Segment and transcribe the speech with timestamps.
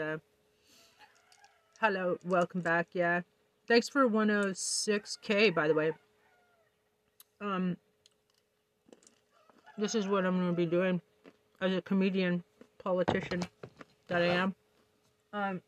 [0.00, 0.16] Uh,
[1.80, 2.88] hello, welcome back.
[2.94, 3.20] Yeah,
[3.68, 5.92] thanks for 106k by the way.
[7.40, 7.76] Um,
[9.78, 11.00] this is what I'm gonna be doing
[11.60, 12.42] as a comedian,
[12.82, 13.44] politician
[14.08, 14.56] that I am.
[15.32, 15.62] Um,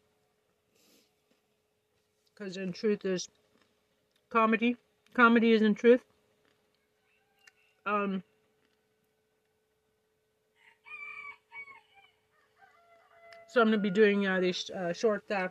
[2.35, 3.29] because in truth is
[4.29, 4.77] comedy.
[5.15, 6.01] Comedy is in truth.
[7.87, 8.25] Um.
[13.49, 15.49] So I'm gonna be doing uh, these uh, short, uh,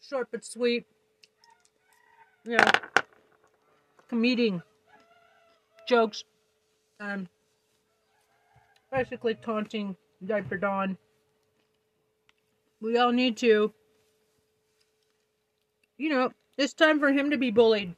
[0.00, 0.86] short but sweet,
[2.44, 2.64] you know,
[4.08, 4.62] comedian
[5.86, 6.24] jokes,
[7.00, 7.28] um,
[8.92, 10.96] basically taunting Diaper Don.
[12.80, 13.72] We all need to,
[15.98, 17.94] you know, it's time for him to be bullied.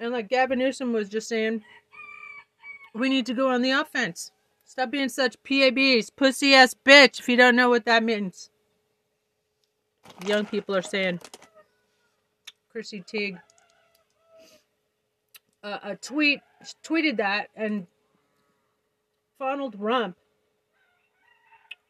[0.00, 1.62] And like Gavin Newsom was just saying,
[2.94, 4.30] we need to go on the offense.
[4.64, 8.50] Stop being such PABs, pussy ass bitch, if you don't know what that means.
[10.26, 11.20] Young people are saying.
[12.70, 13.40] Chrissy Teigen.
[15.62, 16.40] Uh, a tweet
[16.82, 17.86] tweeted that, and
[19.38, 20.16] Donald Rump,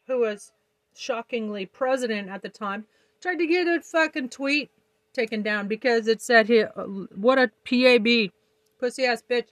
[0.07, 0.51] who was
[0.95, 2.85] shockingly president at the time,
[3.21, 4.69] tried to get a fucking tweet
[5.13, 6.83] taken down because it said here, uh,
[7.15, 8.31] what a PAB,
[8.79, 9.47] pussy ass bitch.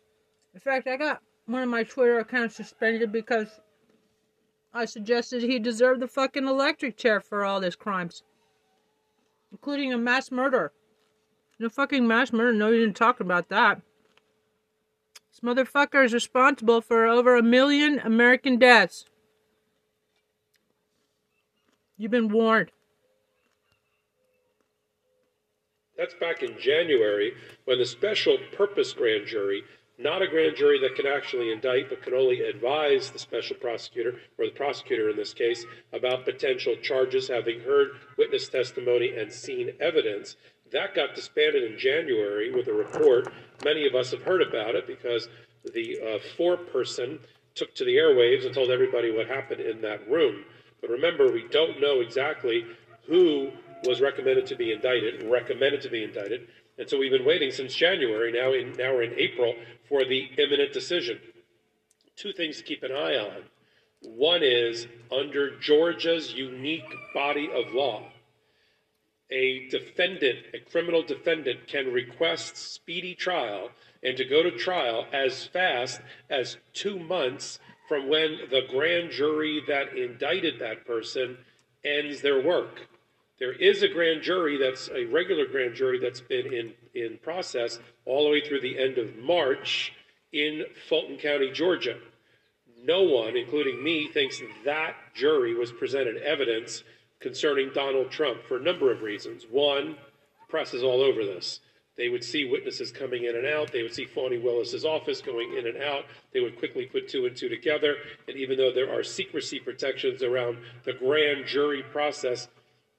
[0.54, 3.60] In fact, I got one of my Twitter accounts suspended because
[4.74, 8.24] I suggested he deserved the fucking electric chair for all his crimes,
[9.52, 10.72] including a mass murder.
[11.60, 12.54] No fucking mass murder.
[12.54, 13.82] No, you didn't talk about that.
[15.32, 19.06] This motherfucker is responsible for over a million American deaths.
[21.98, 22.72] You've been warned.
[25.98, 27.34] That's back in January
[27.66, 29.64] when the special purpose grand jury
[29.98, 34.16] not a grand jury that can actually indict, but can only advise the special prosecutor,
[34.38, 39.72] or the prosecutor in this case, about potential charges, having heard witness testimony and seen
[39.80, 40.36] evidence.
[40.72, 43.32] That got disbanded in January with a report.
[43.64, 45.30] Many of us have heard about it because
[45.74, 47.20] the uh, foreperson
[47.54, 50.44] took to the airwaves and told everybody what happened in that room.
[50.82, 52.66] But remember, we don't know exactly
[53.08, 53.52] who
[53.86, 56.48] was recommended to be indicted, recommended to be indicted.
[56.78, 58.32] And so we've been waiting since January.
[58.32, 59.56] Now, in, now we're in April
[59.88, 61.20] for the imminent decision.
[62.16, 63.44] Two things to keep an eye on.
[64.02, 66.84] One is under Georgia's unique
[67.14, 68.04] body of law,
[69.32, 73.70] a defendant, a criminal defendant, can request speedy trial
[74.04, 79.62] and to go to trial as fast as two months from when the grand jury
[79.68, 81.38] that indicted that person
[81.86, 82.82] ends their work.
[83.44, 87.78] There is a grand jury that's a regular grand jury that's been in, in process
[88.06, 89.92] all the way through the end of March
[90.32, 91.98] in Fulton County, Georgia.
[92.86, 96.86] No one, including me, thinks that jury was presented evidence
[97.20, 99.44] concerning Donald Trump for a number of reasons.
[99.52, 101.60] One, the press is all over this.
[101.98, 103.74] They would see witnesses coming in and out.
[103.74, 106.06] They would see Fani Willis's office going in and out.
[106.34, 107.98] They would quickly put two and two together.
[108.30, 112.48] And even though there are secrecy protections around the grand jury process,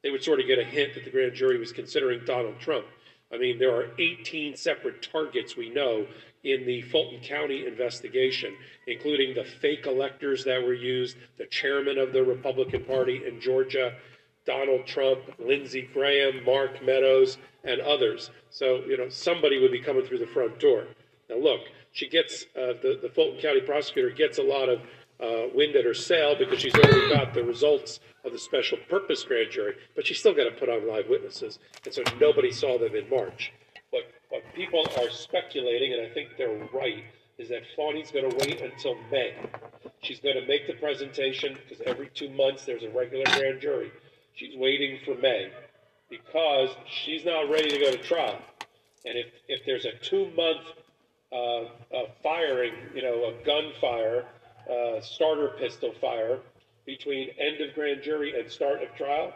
[0.04, 2.84] they would sort of get a hint that the grand jury was considering Donald Trump.
[3.32, 6.06] I mean, there are 18 separate targets we know
[6.44, 8.54] in the Fulton County investigation,
[8.86, 13.94] including the fake electors that were used, the chairman of the Republican Party in Georgia,
[14.44, 18.30] Donald Trump, Lindsey Graham, Mark Meadows, and others.
[18.50, 20.84] So, you know, somebody would be coming through the front door.
[21.30, 24.82] Now, look, she gets, uh, the, the Fulton County prosecutor gets a lot of
[25.20, 29.22] uh, wind at her sail because she's already got the results of the special purpose
[29.22, 31.58] grand jury, but she's still got to put on live witnesses.
[31.84, 33.52] And so nobody saw them in March.
[33.92, 37.04] But what people are speculating, and I think they're right,
[37.38, 39.34] is that Fani's going to wait until May.
[40.02, 43.90] She's going to make the presentation because every two months there's a regular grand jury.
[44.34, 45.50] She's waiting for May
[46.10, 48.38] because she's not ready to go to trial.
[49.04, 50.60] And if, if there's a two month
[51.32, 51.64] uh,
[51.94, 54.24] uh, firing, you know, a gunfire,
[54.70, 56.38] uh, starter pistol fire
[56.86, 59.32] between end of grand jury and start of trial,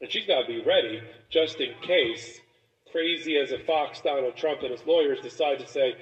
[0.00, 1.00] and she's got to be ready
[1.30, 2.40] just in case
[2.92, 5.94] crazy as a fox Donald Trump and his lawyers decide to say,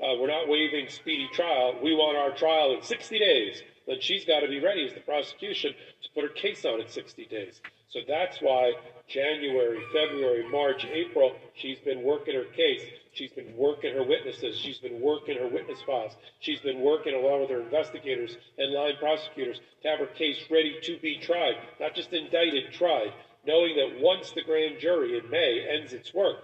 [0.00, 1.74] uh, we're not waiving speedy trial.
[1.82, 3.62] We want our trial in 60 days.
[3.86, 6.88] Then she's got to be ready as the prosecution to put her case on in
[6.88, 7.60] 60 days.
[7.88, 8.72] So that's why
[9.08, 12.82] January, February, March, April, she's been working her case.
[13.14, 14.58] She's been working her witnesses.
[14.58, 16.16] She's been working her witness files.
[16.40, 20.78] She's been working along with her investigators and line prosecutors to have her case ready
[20.82, 23.12] to be tried, not just indicted, tried,
[23.46, 26.42] knowing that once the grand jury in May ends its work,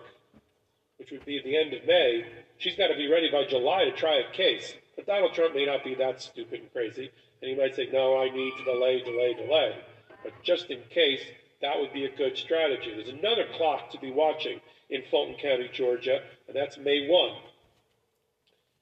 [0.99, 2.25] which would be at the end of May,
[2.59, 4.75] she's got to be ready by July to try a case.
[4.95, 7.11] But Donald Trump may not be that stupid and crazy.
[7.43, 9.77] And he might say, no, I need to delay, delay, delay.
[10.23, 11.23] But just in case,
[11.63, 12.93] that would be a good strategy.
[12.95, 17.31] There's another clock to be watching in Fulton County, Georgia, and that's May 1.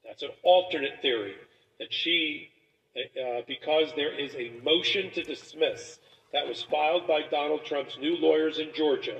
[0.04, 1.34] That's an alternate theory
[1.78, 2.48] that she,
[2.96, 5.98] uh, because there is a motion to dismiss
[6.32, 9.18] that was filed by Donald Trump's new lawyers in Georgia,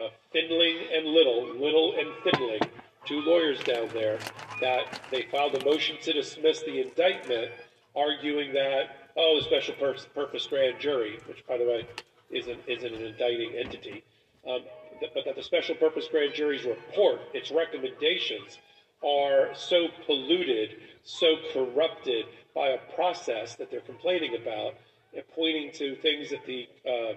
[0.00, 2.60] uh, Findling and Little, Little and Findling,
[3.04, 4.18] two lawyers down there,
[4.60, 7.50] that they filed a motion to dismiss the indictment,
[7.94, 11.86] arguing that, oh, the special pur- purpose grand jury, which, by the way,
[12.30, 14.02] isn't, isn't an indicting entity,
[14.48, 14.60] um,
[15.00, 18.58] but that the special purpose grand jury's report, its recommendations,
[19.04, 24.74] are so polluted, so corrupted by a process that they're complaining about,
[25.14, 27.16] and pointing to things that the um,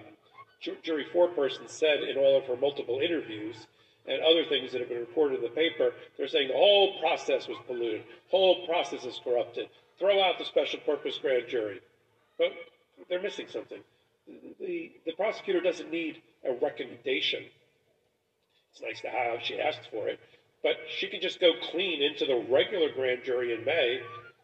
[0.82, 3.66] jury foreperson said in all of her multiple interviews
[4.06, 7.48] and other things that have been reported in the paper, they're saying the whole process
[7.48, 9.68] was polluted, whole process is corrupted.
[9.98, 11.80] Throw out the special purpose grand jury.
[12.38, 12.52] But
[13.08, 13.80] they're missing something.
[14.58, 17.44] The, the prosecutor doesn't need a recommendation.
[18.72, 20.20] It's nice to have, she asked for it,
[20.62, 24.00] but she can just go clean into the regular grand jury in May,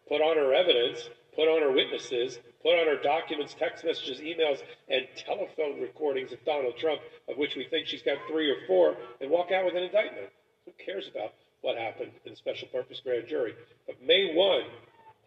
[0.09, 4.63] put on her evidence, put on her witnesses, put on her documents, text messages, emails,
[4.89, 8.97] and telephone recordings of Donald Trump, of which we think she's got three or four,
[9.21, 10.29] and walk out with an indictment.
[10.65, 13.55] Who cares about what happened in the special purpose grand jury?
[13.87, 14.63] But May 1,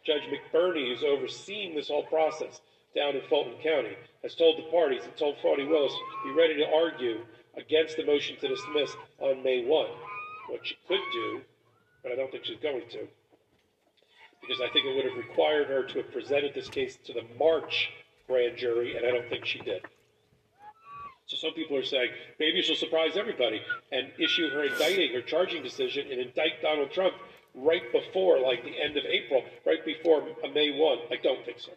[0.06, 2.62] Judge McBurney, who's overseeing this whole process
[2.96, 5.94] down in Fulton County, has told the parties and told Fani Willis
[6.25, 7.19] be ready to argue
[7.60, 9.88] against the motion to dismiss on May 1.
[10.50, 11.42] What she could do,
[12.02, 13.08] but I don't think she's going to,
[14.42, 17.24] because I think it would have required her to have presented this case to the
[17.38, 17.92] March
[18.28, 19.82] grand jury, and I don't think she did.
[21.28, 22.10] So some people are saying
[22.40, 23.62] maybe she'll surprise everybody
[23.92, 27.14] and issue her indicting or charging decision and indict Donald Trump
[27.54, 30.98] right before, like the end of April, right before May 1.
[31.12, 31.72] I don't think so.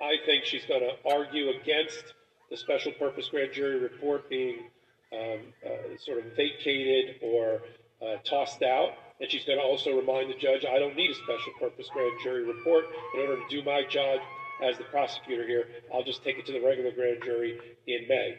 [0.00, 2.14] I think she's going to argue against
[2.50, 4.70] the special purpose grand jury report being
[5.16, 7.62] um, uh, sort of vacated or
[8.02, 8.90] uh, tossed out.
[9.20, 12.12] And she's going to also remind the judge, I don't need a special purpose grand
[12.22, 12.84] jury report
[13.14, 14.20] in order to do my job
[14.62, 15.68] as the prosecutor here.
[15.92, 18.38] I'll just take it to the regular grand jury in May.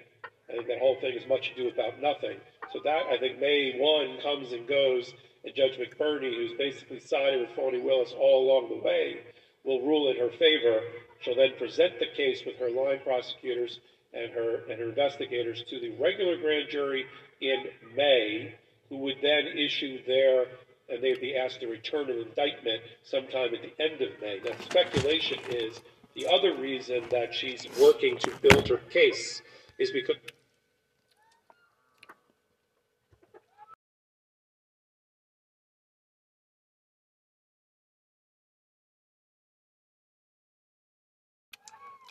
[0.50, 2.38] I think that whole thing is much ado about nothing.
[2.72, 5.14] So that, I think, May 1 comes and goes,
[5.44, 9.22] and Judge McBurney, who's basically sided with Fani Willis all along the way,
[9.64, 10.82] will rule in her favor.
[11.22, 13.80] She'll then present the case with her line prosecutors
[14.14, 17.06] and her, and her investigators to the regular grand jury
[17.42, 17.66] in
[17.96, 18.56] May,
[18.90, 20.46] who would then issue their
[20.90, 24.40] and they'd be asked to return an indictment sometime at the end of May.
[24.44, 25.82] Now, speculation is
[26.16, 29.42] the other reason that she's working to build her case
[29.80, 30.16] is because.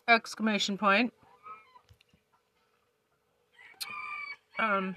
[0.09, 1.13] Exclamation point.
[4.59, 4.97] Um,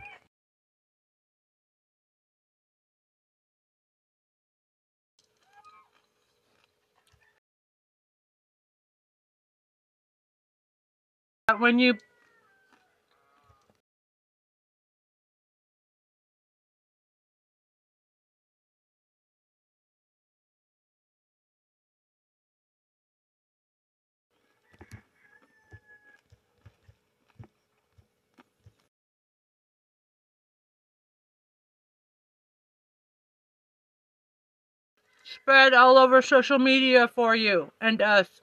[11.60, 11.96] when you
[35.36, 38.42] spread all over social media for you and us.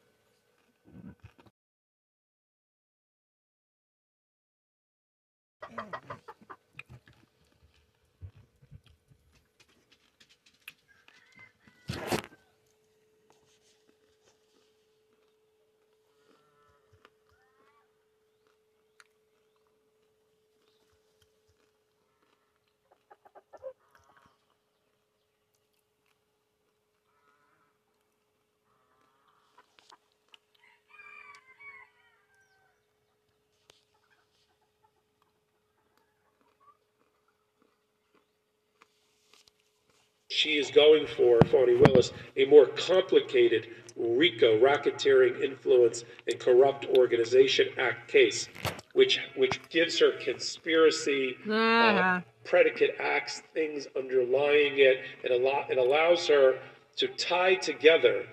[40.36, 47.68] She is going for, Fani Willis, a more complicated RICO, Racketeering Influence and Corrupt Organization
[47.78, 48.48] Act case,
[48.92, 52.20] which which gives her conspiracy, uh, uh-huh.
[52.44, 54.98] predicate acts, things underlying it.
[55.24, 56.58] It, allow, it allows her
[56.96, 58.26] to tie together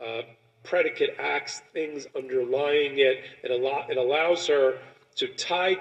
[0.00, 0.22] uh,
[0.62, 3.24] predicate acts, things underlying it.
[3.42, 4.78] It, allow, it allows her
[5.16, 5.76] to tie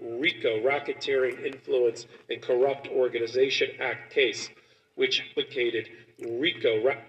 [0.00, 4.48] RICO Racketeering Influence and Corrupt Organization Act case,
[4.94, 5.88] which implicated
[6.20, 7.02] RICO Ra-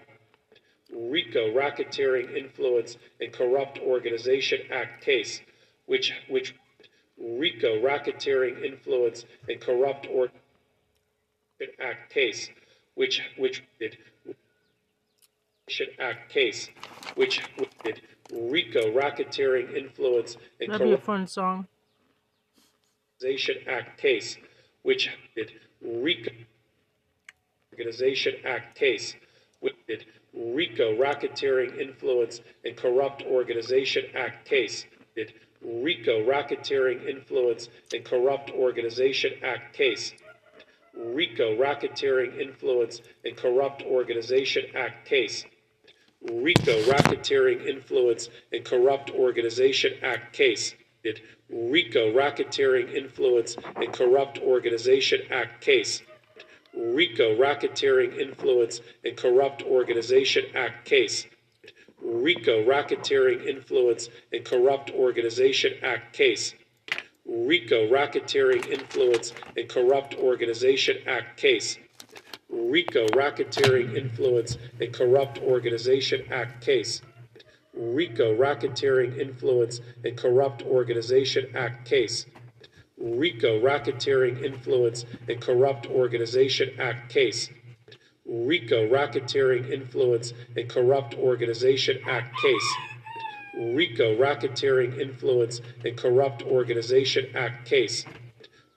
[0.92, 5.40] RICO Racketeering Influence and Corrupt Organization Act case,
[5.86, 6.54] which which
[7.18, 10.40] RICO Racketeering Influence and Corrupt Organization
[11.80, 12.50] Act case,
[12.94, 13.98] which which did
[16.00, 16.68] Act case,
[17.14, 17.40] which
[17.84, 18.00] did
[18.32, 21.68] RICO Racketeering Influence and That'd be a Corrupt fun song.
[23.22, 24.38] Organization Act case,
[24.82, 26.30] which did RICO.
[27.74, 29.14] Organization Act case,
[29.60, 38.04] which did RICO Racketeering Influence and Corrupt Organization Act case, did RICO Racketeering Influence and
[38.06, 40.14] Corrupt Organization Act case,
[40.94, 45.44] RICO Racketeering Influence and Corrupt Organization Act case,
[46.22, 50.74] RICO Racketeering Influence and Corrupt Organization Act case,
[51.48, 56.02] RICO Racketeering Influence and Corrupt Organization Act case,
[56.74, 61.26] RICO Racketeering Influence and Corrupt Organization Act case,
[62.02, 66.54] RICO Racketeering Influence and Corrupt Organization Act case,
[67.26, 71.78] RICO Racketeering Influence and Corrupt Organization Act case,
[72.50, 77.00] RICO Racketeering Influence and Corrupt Organization Act case,
[77.74, 82.26] RICO Racketeering Influence and Corrupt Organization Act case,
[82.98, 87.48] RICO Racketeering Influence and Corrupt Organization Act case,
[88.26, 92.74] RICO Racketeering Influence and Corrupt Organization Act case,
[93.54, 98.04] RICO Racketeering Influence and Corrupt Organization Act case,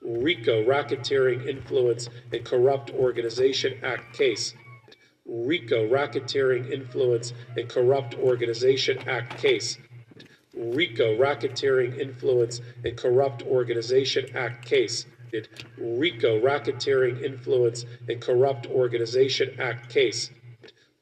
[0.02, 4.54] RICO Racketeering Influence and Corrupt Organization Act case,
[5.26, 9.78] RICO Racketeering Influence and Corrupt Organization Act case,
[10.54, 15.06] RICO Racketeering Influence and Corrupt Organization Act case,
[15.78, 20.30] RICO Racketeering Influence and Corrupt Organization Act case,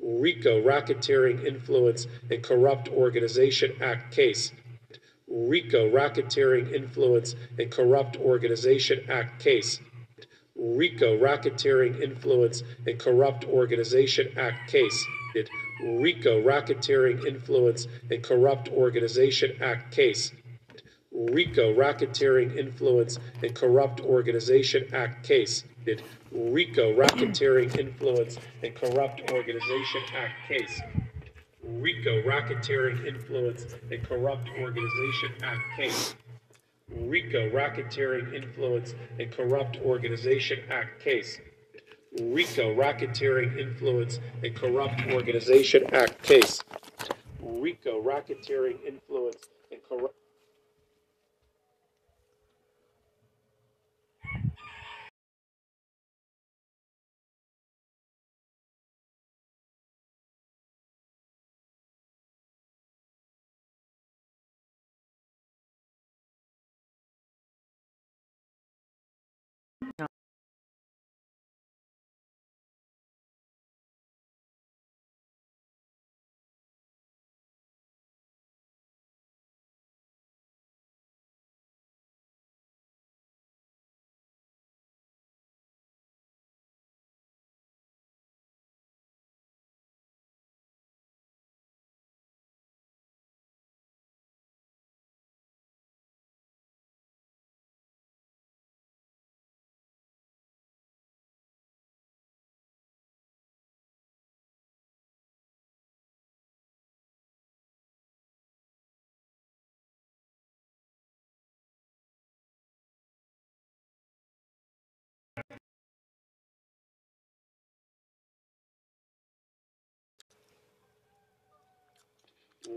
[0.01, 4.53] RICO Racketeering Influence and Corrupt Organization Act case,
[5.27, 9.81] RICO Racketeering Influence and Corrupt Organization Act case,
[10.63, 15.05] RICO Racketeering Influence and Corrupt Organization Act case,
[15.83, 20.31] RICO Racketeering Influence and Corrupt Organization Act case,
[21.11, 25.65] RICO Racketeering Influence and Corrupt Organization Act case,
[26.31, 30.81] RICO Racketeering Influence and Corrupt Organization Act case,
[31.65, 36.15] RICO Racketeering Influence and Corrupt Organization Act case,
[36.97, 41.41] RICO Racketeering Influence and Corrupt Organization Act case,
[42.21, 46.63] RICO Racketeering Influence and Corrupt Organization Act case,
[47.41, 50.17] RICO Racketeering Influence and Corrupt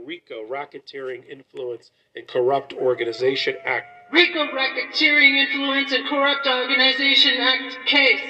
[0.06, 3.88] RICO Racketeering Influence and Corrupt Organization Act.
[4.12, 7.78] RICO Racketeering Influence and Corrupt Organization Act.
[7.86, 8.22] Case.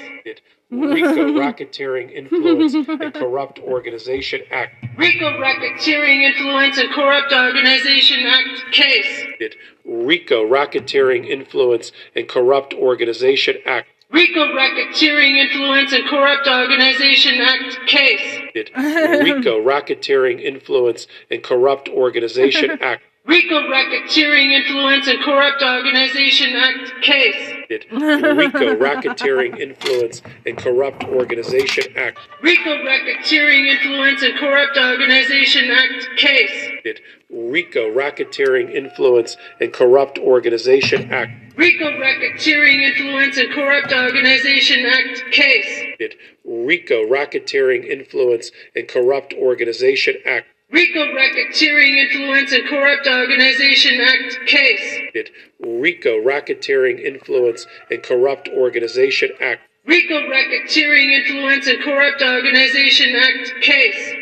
[0.70, 4.74] RICO Racketeering Influence and Corrupt Organization Act.
[4.96, 8.72] RICO Racketeering Influence and Corrupt Organization Act.
[8.72, 9.26] Case.
[9.84, 18.40] RICO Racketeering Influence and Corrupt Organization Act RICO Racketeering Influence and Corrupt Organization Act case.
[18.54, 27.52] RICO Racketeering Influence and Corrupt Organization Act RICO Racketeering Influence and Corrupt Organization Act case.
[27.90, 36.70] RICO Racketeering Influence and Corrupt Organization Act RICO Racketeering Influence and Corrupt Organization Act case.
[37.28, 45.84] RICO Racketeering Influence and Corrupt Organization Act RICO Racketeering Influence and Corrupt Organization Act case.
[46.44, 50.48] RICO Racketeering Influence and Corrupt Organization Act.
[50.70, 55.00] RICO Racketeering Influence and Corrupt Organization Act case.
[55.60, 59.62] RICO Racketeering Influence and Corrupt Organization Act.
[59.86, 64.14] RICO Racketeering Influence and Corrupt Organization Act case.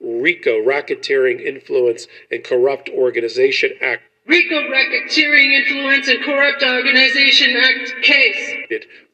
[0.00, 4.02] RICO Racketeering Influence and Corrupt Organization Act.
[4.26, 8.54] RICO Racketeering Influence and Corrupt Organization Act case.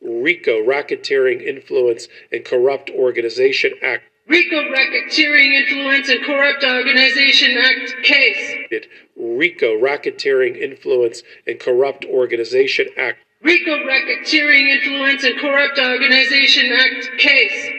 [0.02, 4.04] RICO Racketeering Influence and Corrupt Organization Act.
[4.28, 8.84] RICO Racketeering Influence and Corrupt Organization Act case.
[9.16, 13.18] RICO Racketeering Influence and Corrupt Organization Act.
[13.42, 17.70] RICO Racketeering Influence and Corrupt Organization Act case.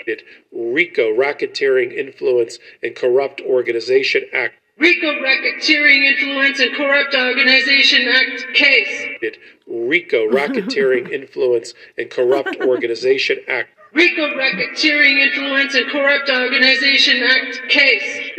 [0.51, 4.55] RICO Racketeering Influence and Corrupt Organization Act.
[4.79, 9.35] RICO Racketeering Influence and Corrupt Organization Act case.
[9.67, 13.69] RICO Racketeering Influence and Corrupt Organization Act.
[13.91, 18.29] RICO Racketeering Influence and Corrupt Organization Act case.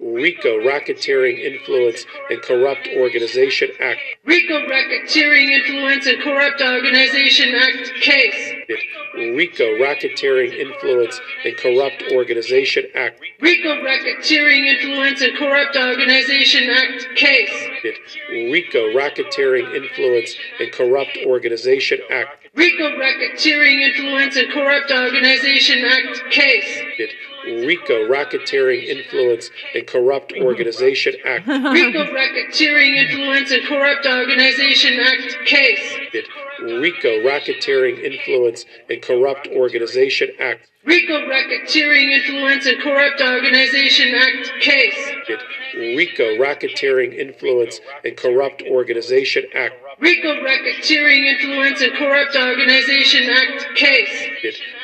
[0.00, 4.00] RICO Racketeering Influence and Corrupt Organization Act.
[4.24, 8.52] RICO Racketeering Influence and Corrupt Organization Act case.
[9.14, 13.20] RICO Racketeering Influence and Corrupt Organization Act.
[13.40, 17.94] RICO Racketeering Influence and Corrupt Organization Act case.
[18.28, 22.45] RICO Racketeering Influence and Corrupt Organization Act.
[22.56, 26.82] RICO Racketeering Influence and Corrupt Organization Act case.
[27.44, 31.46] RICO Racketeering Influence and Corrupt Organization Act.
[31.46, 35.98] RICO Racketeering Influence and Corrupt Organization Act case.
[36.62, 40.70] RICO Racketeering Influence and Corrupt Organization Act.
[40.86, 45.10] RICO Racketeering Influence and Corrupt Organization Act case.
[45.74, 49.74] RICO Racketeering Influence and Corrupt Organization Act.
[49.98, 54.28] RICO Racketeering Influence and Corrupt Organization Act case.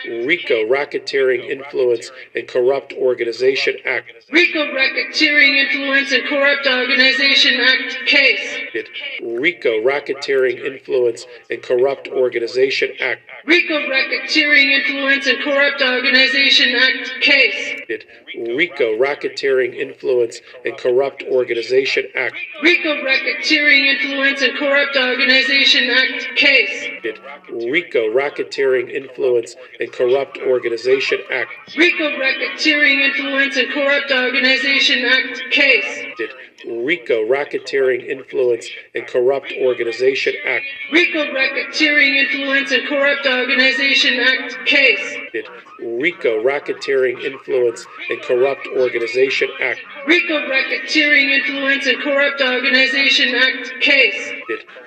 [0.04, 4.12] RICO Racketeering Influence and Corrupt Organization Act.
[4.30, 8.58] RICO Racketeering Influence and Corrupt Organization Act case.
[9.22, 13.22] RICO Racketeering Influence and Corrupt Organization Act.
[13.46, 17.80] RICO Racketeering Influence and Corrupt Organization Act case.
[18.36, 22.36] RICO Racketeering Influence and Corrupt Organization Act.
[22.62, 26.88] RICO Racketeering Influence and Corrupt Organization Act case.
[27.50, 31.50] RICO Racketeering Influence and Corrupt Organization Act.
[31.76, 36.06] RICO Racketeering Influence and Corrupt Organization Act case.
[36.66, 40.64] RICO Racketeering Influence and Corrupt Organization Act.
[40.92, 45.16] RICO Racketeering Influence and Corrupt Organization Act case.
[45.80, 49.80] RICO Racketeering Influence and Corrupt Organization Act.
[50.06, 54.32] RICO Racketeering Influence and Corrupt Organization Act case.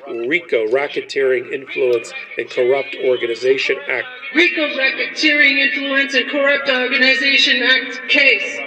[0.08, 4.08] RICO Racketeering Influence and Corrupt Organization Act.
[4.34, 8.60] RICO Racketeering Influence and Corrupt Organization Act case.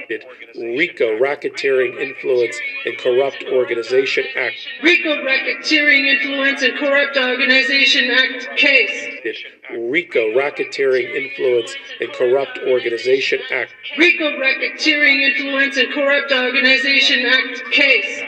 [0.57, 4.57] RICO Racketeering Influence and Corrupt Organization Act.
[4.83, 9.37] RICO Racketeering Influence and Corrupt Organization Act case.
[9.71, 13.73] RICO Racketeering Influence and Corrupt Organization Act.
[13.97, 18.23] RICO Racketeering Influence and Corrupt Organization Act case.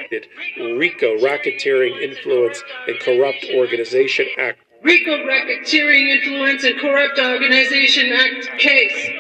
[0.59, 4.59] RICO Racketeering Influence and Corrupt Organization Act.
[4.83, 9.11] RICO Racketeering Influence and Corrupt Organization Act case.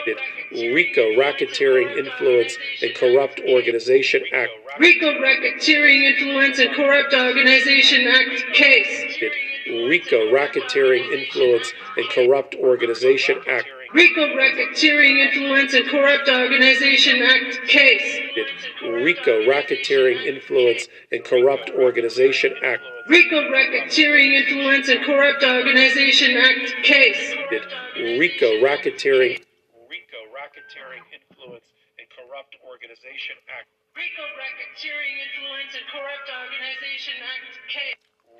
[0.52, 4.50] RICO Racketeering Influence and Corrupt Organization Act.
[4.78, 9.22] RICO Racketeering Influence and Corrupt Organization Act case.
[9.68, 13.68] RICO Racketeering Influence and Corrupt Organization Act.
[13.94, 18.20] RICO Racketeering Influence and Corrupt Organization Act case.
[18.82, 22.82] RICO Racketeering Influence and Corrupt Organization Act.
[23.08, 27.34] RICO Racketeering Influence and Corrupt Organization Act case.
[27.96, 29.40] RICO Racketeering
[29.90, 31.66] RICO Racketeering Influence
[31.98, 33.68] and Corrupt Organization Act.
[33.92, 37.76] RICO Racketeering Influence and Corrupt Organization Act K.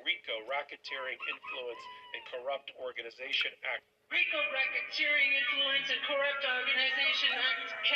[0.01, 1.83] RICO Racketeering Influence
[2.17, 3.85] and Corrupt Organization Act.
[4.09, 7.93] RICO Racketeering Influence and Corrupt Organization Act K.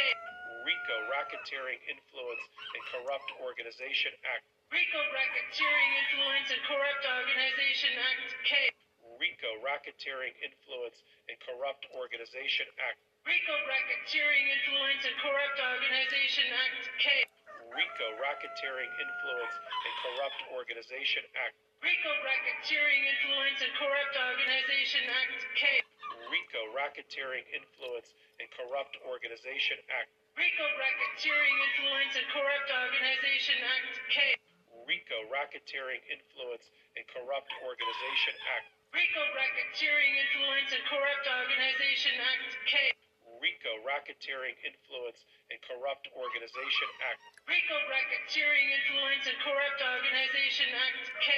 [0.69, 2.45] RICO Racketeering Influence
[2.77, 4.45] and Corrupt Organization Act.
[4.69, 8.77] RICO Racketeering Influence and Corrupt Organization Act case.
[9.17, 13.01] RICO Racketeering Influence and Corrupt Organization Act.
[13.25, 17.25] RICO Racketeering Influence and Corrupt Organization Act case.
[17.73, 21.57] RICO Racketeering Influence and Corrupt Organization Act.
[21.81, 25.89] RICO Racketeering Influence and Corrupt Organization Act case.
[26.29, 30.13] RICO Racketeering Influence and Corrupt Organization Act.
[30.37, 33.89] RICO Racketeering Influence and Corrupt Organization Act.
[34.85, 38.69] RICO RICO Racketeering Influence and Corrupt Organization Act.
[38.93, 42.93] RICO Racketeering Influence and Corrupt Organization Act K.
[43.41, 45.19] RICO Racketeering Influence
[45.51, 47.19] and Corrupt Organization Act.
[47.49, 51.29] RICO Racketeering Influence and Corrupt Organization Act K.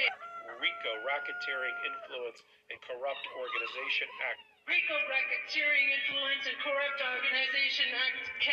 [0.62, 2.38] RICO Racketeering Influence
[2.70, 4.40] and Corrupt Organization Act.
[4.70, 8.48] RICO Racketeering Influence and Corrupt Organization Act K.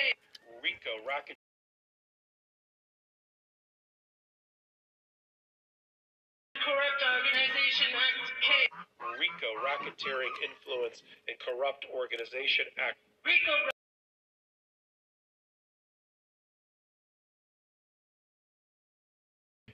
[0.63, 1.37] RICO Racket.
[6.65, 8.49] Corrupt Organization Act K.
[9.21, 12.97] RICO Racketeering Influence and Corrupt Organization Act.
[13.25, 13.53] RICO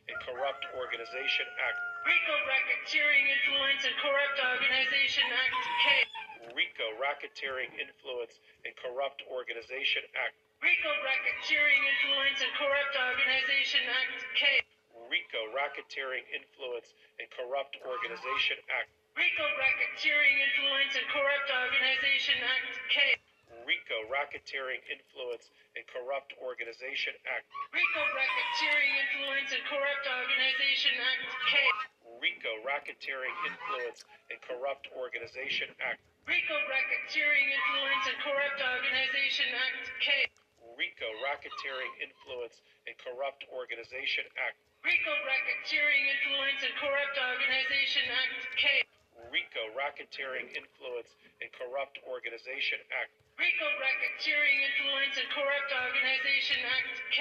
[0.08, 1.76] and Corrupt Organization Act.
[2.08, 5.88] RICO Racketeering Influence and Corrupt Organization Act K.
[6.56, 10.40] RICO Racketeering Influence and Corrupt Organization Act.
[10.64, 14.44] RICO Racketeering Influence and Corrupt Organization Act K.
[15.12, 16.88] RICO Racketeering Influence
[17.20, 18.88] and Corrupt Organization Act.
[19.20, 23.21] RICO Racketeering Influence and Corrupt Organization Act K.
[23.68, 27.46] RICO Racketeering Influence and Corrupt Organization Act.
[27.70, 31.54] RICO Racketeering Influence and Corrupt Organization Act K.
[32.18, 34.02] RICO Racketeering Influence
[34.34, 36.02] and Corrupt Organization Act.
[36.26, 40.10] RICO Racketeering Influence and Corrupt Organization Act K.
[40.78, 42.58] RICO Racketeering Influence
[42.90, 44.58] and Corrupt Organization Act.
[44.82, 48.66] RICO Racketeering Influence and Corrupt Organization Act K.
[49.30, 51.14] RICO Racketeering Influence
[51.46, 53.14] and Corrupt Organization Act.
[53.40, 57.20] RICO Racketeering Influence and Corrupt Organization Act K.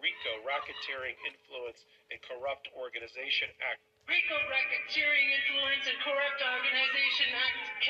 [0.00, 1.80] RICO Racketeering Influence
[2.12, 3.80] and Corrupt Organization Act.
[4.08, 7.88] RICO Racketeering Influence and Corrupt Organization Act K.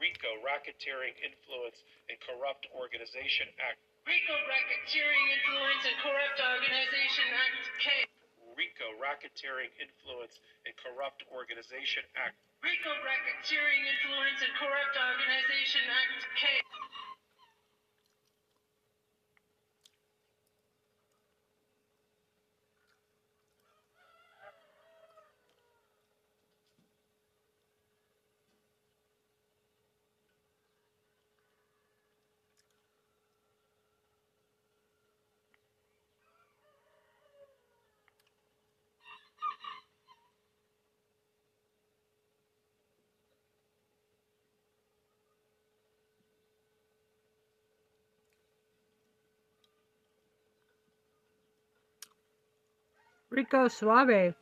[0.00, 3.80] RICO Racketeering Influence and Corrupt Organization Act.
[4.08, 7.86] RICO Racketeering Influence and Corrupt Organization Act K.
[8.58, 10.34] RICO Racketeering Influence
[10.66, 12.34] and Corrupt Organization Act.
[12.66, 16.58] RICO Racketeering Influence and Corrupt Organization Act K.
[53.30, 54.34] Rico Suave.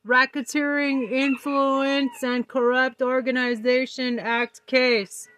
[0.07, 5.29] Racketeering Influence and Corrupt Organization Act case.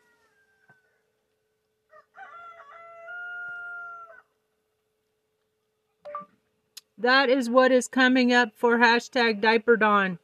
[6.97, 10.19] That is what is coming up for hashtag Diaper Don.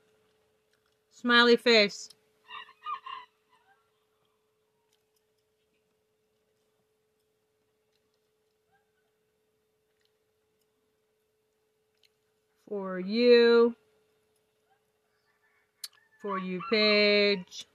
[1.11, 2.09] Smiley face.
[12.71, 13.77] For you.
[16.23, 17.67] For you page.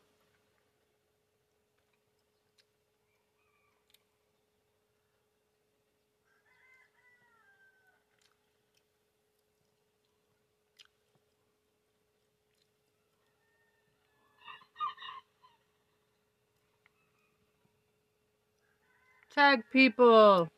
[19.33, 20.49] Tag people.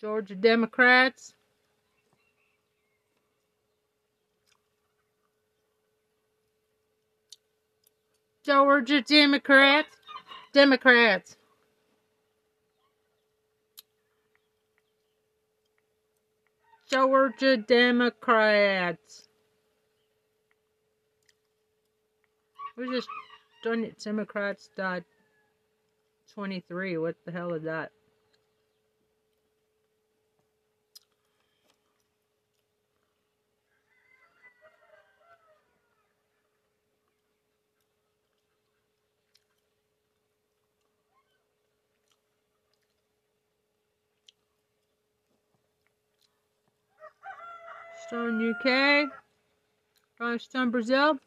[0.00, 1.34] Georgia Democrats.
[8.44, 9.96] Georgia Democrats.
[10.52, 11.36] Democrats.
[16.90, 19.28] Georgia Democrats.
[22.76, 23.08] We're just
[23.64, 25.02] doing it Democrats dot
[26.34, 26.98] 23.
[26.98, 27.90] What the hell is that?
[48.08, 49.10] Stone UK,
[50.18, 51.18] Rolling Stone Brazil,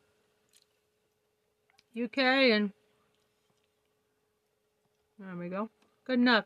[1.95, 2.71] UK, and
[5.19, 5.69] there we go.
[6.05, 6.45] Good enough.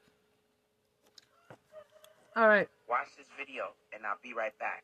[2.35, 2.67] All right.
[2.89, 4.83] Watch this video, and I'll be right back.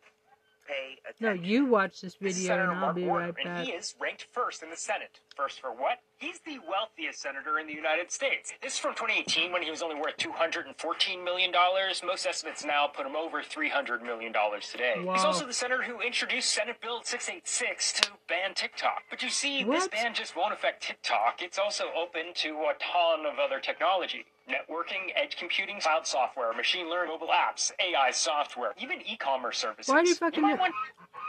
[0.71, 3.55] Pay No, you watch this This video Senator and I'll Mark be Warner, right and
[3.57, 3.65] back.
[3.65, 5.19] he is ranked first in the Senate.
[5.36, 5.99] First for what?
[6.17, 8.53] He's the wealthiest senator in the United States.
[8.62, 12.01] This is from 2018 when he was only worth 214 million dollars.
[12.05, 14.95] Most estimates now put him over 300 million dollars today.
[15.03, 15.13] Wow.
[15.13, 19.03] He's also the senator who introduced Senate Bill 686 to ban TikTok.
[19.10, 21.41] But you see, this ban just won't affect TikTok.
[21.41, 24.25] It's also open to a ton of other technology.
[24.49, 29.91] Networking, edge computing, cloud software, machine learning, mobile apps, AI software, even e-commerce services.
[29.91, 30.41] Why do you fucking?
[30.41, 30.73] want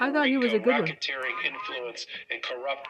[0.01, 0.83] I thought he was a good one.
[0.83, 2.89] racketeering, influence, and corrupt.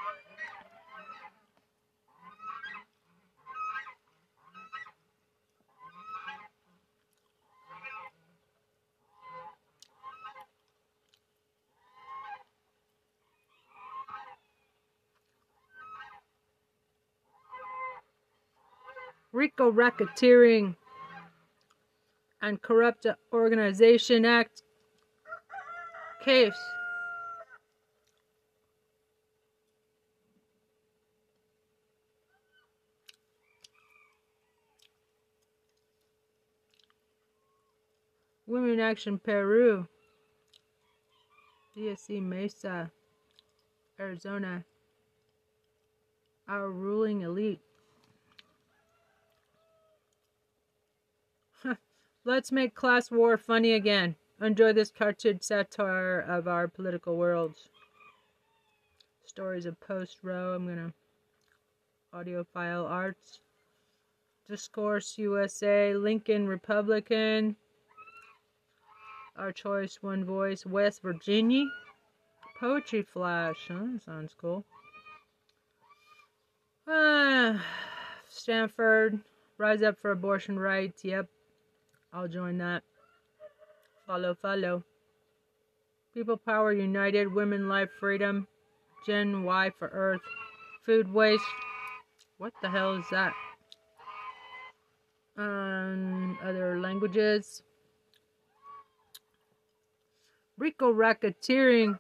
[19.33, 20.77] RICO Racketeering
[22.43, 24.63] and Corrupt Organization Act
[26.23, 26.53] case.
[38.47, 39.89] Women Action Peru.
[41.75, 42.91] DSC Mesa,
[43.99, 44.63] Arizona.
[46.47, 47.63] Our ruling elite.
[52.25, 54.15] Let's make class war funny again.
[54.41, 57.69] Enjoy this cartoon satire of our political worlds.
[59.25, 60.55] Stories of Post Row.
[60.55, 60.93] I'm gonna
[62.15, 63.41] audiophile arts.
[64.49, 65.95] Discourse USA.
[65.95, 67.57] Lincoln Republican.
[69.37, 70.65] Our choice, one voice.
[70.65, 71.65] West Virginia.
[72.61, 73.67] Poetry Flash.
[73.67, 73.99] Huh?
[74.05, 74.65] Sounds cool.
[76.87, 77.65] Ah,
[78.29, 79.19] Stanford.
[79.59, 81.05] Rise up for abortion rights.
[81.05, 81.29] Yep.
[82.13, 82.83] I'll join that.
[84.07, 84.85] Follow, follow.
[86.13, 88.47] People Power United, Women Life Freedom,
[89.07, 90.21] Gen Y for Earth,
[90.85, 91.45] Food Waste.
[92.37, 93.33] What the hell is that?
[95.39, 97.63] Um, other languages.
[100.59, 101.99] RICO racketeering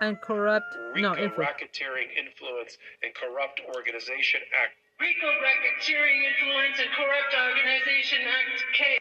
[0.00, 0.66] and corrupt.
[0.94, 1.42] RICO, no, info.
[1.42, 4.74] racketeering, influence, and corrupt organization act.
[5.00, 8.98] RICO Racketeering Influence and Corrupt Organization Act K.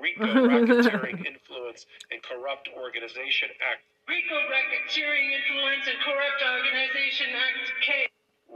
[0.00, 3.84] RICO, racketeering, influence, and corrupt organization act.
[4.08, 8.08] RICO Racketeering Influence and Corrupt Organization Act K.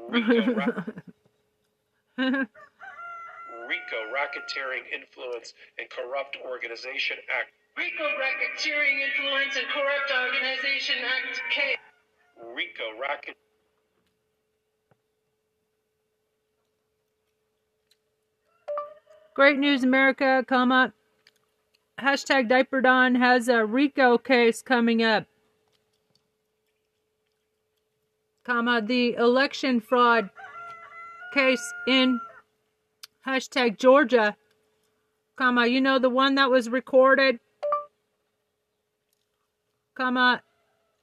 [0.09, 0.83] RICO, ra-
[3.68, 7.52] RICO, racketeering, influence, and corrupt organization act.
[7.76, 11.76] RICO Racketeering Influence and Corrupt Organization Act K.
[12.54, 13.37] RICO, racket.
[19.35, 20.92] Great News America, comma.
[22.00, 25.26] Hashtag diaper don has a RICO case coming up.
[28.44, 30.28] Comma, the election fraud
[31.33, 32.20] case in
[33.26, 34.37] hashtag Georgia,
[35.37, 37.38] comma, you know, the one that was recorded,
[39.94, 40.42] comma,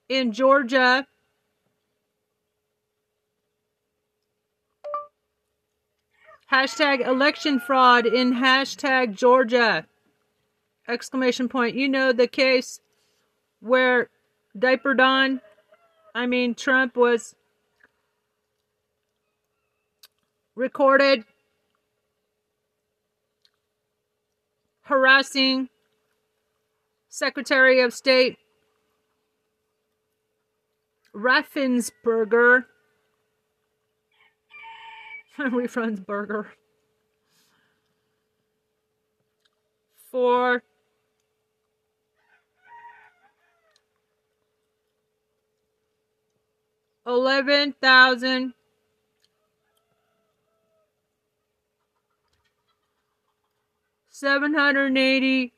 [0.10, 1.08] in Georgia.
[6.52, 9.88] Hashtag election fraud in hashtag Georgia.
[10.88, 11.76] Exclamation point.
[11.76, 12.80] You know the case
[13.60, 14.10] where
[14.58, 15.42] Diaper Don,
[16.14, 17.36] I mean Trump was
[20.56, 21.24] recorded
[24.82, 25.70] harassing
[27.08, 28.38] Secretary of State
[31.16, 32.66] Raffensperger.
[36.06, 36.52] Burger.
[40.12, 40.62] For
[47.06, 48.54] eleven thousand
[54.10, 55.54] seven hundred eighty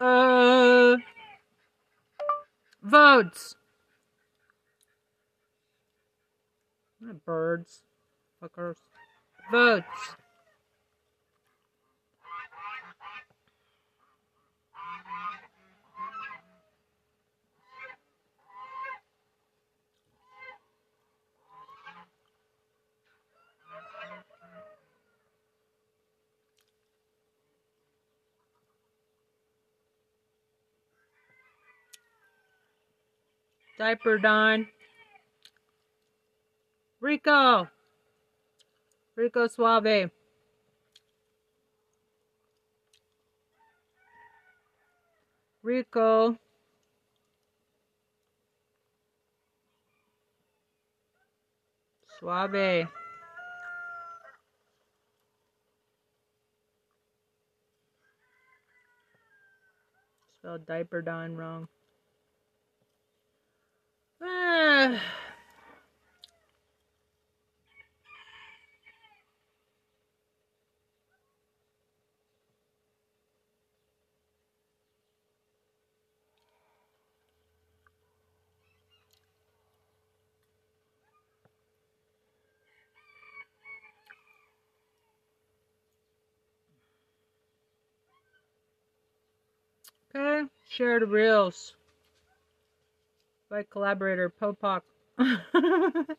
[0.00, 0.96] uh
[2.82, 3.56] votes.
[7.24, 7.82] Birds.
[8.42, 8.76] Fuckers.
[9.50, 10.16] Votes.
[33.80, 34.66] Diaper Don.
[37.00, 37.66] Rico.
[39.16, 40.10] Rico Suave.
[45.62, 46.36] Rico.
[52.18, 52.86] Suave.
[60.36, 61.66] Spelled diaper don wrong.
[90.14, 91.74] Okay, share the reels.
[93.50, 94.82] By collaborator Popok.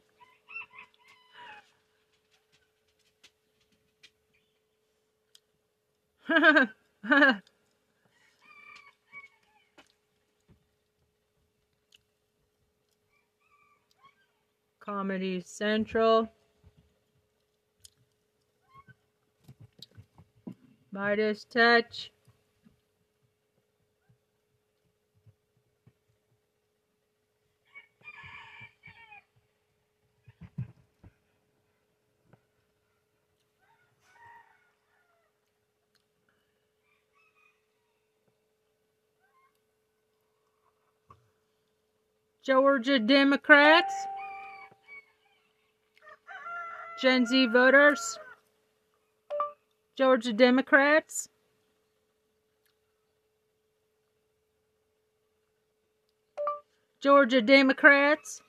[14.81, 16.29] Comedy Central.
[20.91, 22.11] Midas Touch.
[42.43, 43.93] Georgia Democrats,
[46.99, 48.17] Gen Z voters,
[49.95, 51.29] Georgia Democrats,
[56.99, 58.41] Georgia Democrats,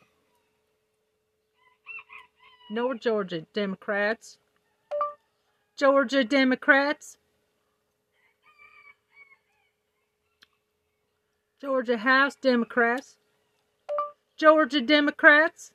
[2.70, 4.38] North Georgia Democrats,
[5.76, 7.18] Georgia Democrats,
[11.60, 13.16] Georgia House Democrats.
[14.42, 15.70] Georgia Democrats,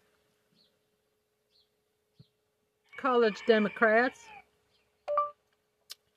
[3.00, 4.20] College Democrats,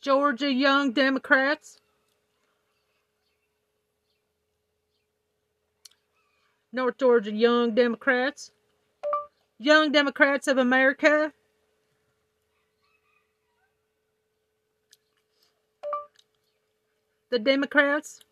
[0.00, 1.78] Georgia Young Democrats,
[6.72, 8.50] North Georgia Young Democrats,
[9.60, 11.32] Young Democrats of America,
[17.30, 18.22] the Democrats,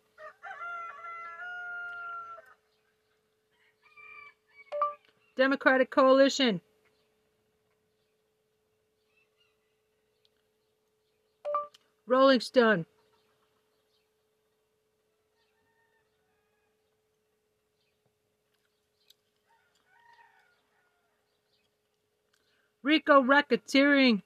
[5.39, 6.59] Democratic Coalition.
[12.07, 12.85] Rolling Stone.
[22.83, 24.21] Rico Racketeering.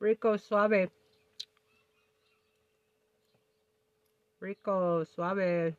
[0.00, 0.88] Rico Suave.
[4.40, 5.74] Rico Suave.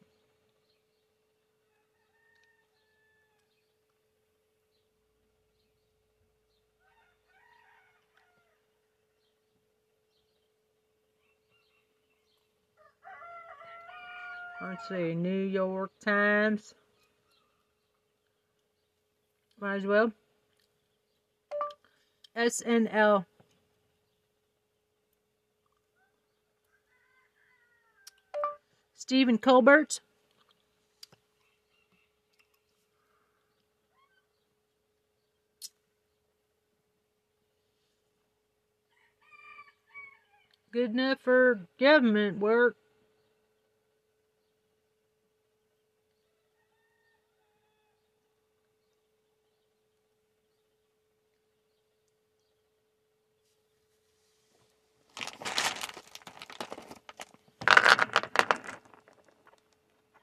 [14.61, 16.75] Let's see, New York Times.
[19.59, 20.11] Might as well.
[22.37, 23.25] SNL.
[29.11, 29.99] Stephen Colbert.
[40.71, 42.77] Good enough for government work.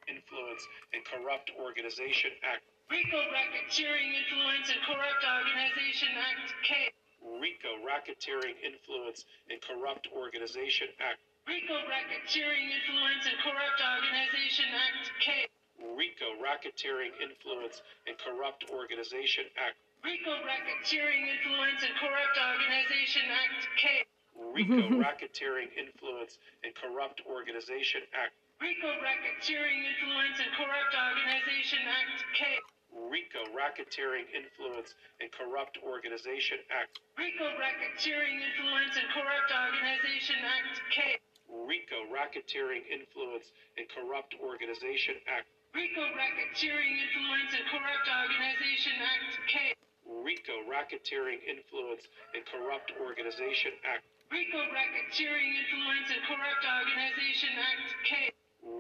[0.09, 2.67] Influence and Corrupt Organization Act.
[2.91, 6.91] RICO Racketeering Influence and Corrupt Organization Act K.
[7.39, 11.23] RICO Racketeering Influence and Corrupt Organization Act.
[11.47, 15.47] RICO Racketeering Influence and Corrupt Organization Act K.
[15.95, 17.79] RICO Racketeering Influence
[18.11, 19.79] and Corrupt Organization Act.
[20.03, 24.03] RICO Racketeering Influence and Corrupt Organization Act K.
[24.35, 28.35] RICO Racketeering Influence and Corrupt Organization Act.
[28.59, 32.43] RICO Racketeering Influence and Corrupt Organization Act K.
[32.91, 36.99] RICO Racketeering Influence and Corrupt Organization Act.
[37.15, 40.99] RICO Racketeering Influence and Corrupt Organization Act K.
[41.47, 43.47] RICO Racketeering Influence
[43.79, 45.47] and Corrupt Organization Act.
[45.79, 49.55] RICO Racketeering Influence and Corrupt Organization Act K.
[50.03, 54.03] RICO Racketeering Influence and Corrupt Organization Act.
[54.35, 58.35] RICO Racketeering Influence and Corrupt Organization Act K.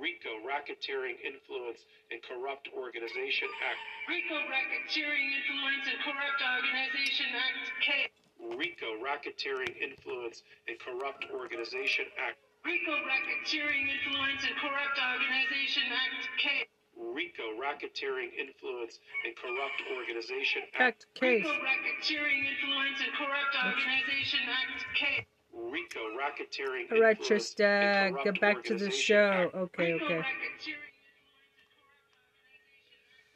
[0.09, 3.77] RICO Racketeering Influence and Corrupt Organization Act.
[4.09, 8.09] RICO Racketeering Influence and Corrupt Organization Act K.
[8.57, 12.41] RICO Racketeering Influence and Corrupt Organization Act.
[12.65, 16.65] RICO Racketeering Influence and Corrupt Organization Act K.
[16.97, 21.05] RICO Racketeering Influence and Corrupt Organization Act.
[21.05, 21.45] Fact case.
[21.45, 25.29] RICO Racketeering Influence and Corrupt Organization Act K.
[25.71, 29.51] RICO Racketeering All right, Trista, get back to the show.
[29.55, 30.23] Okay, RICO okay.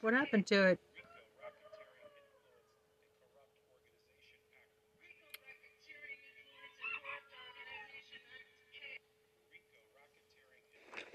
[0.01, 0.81] What happened to it?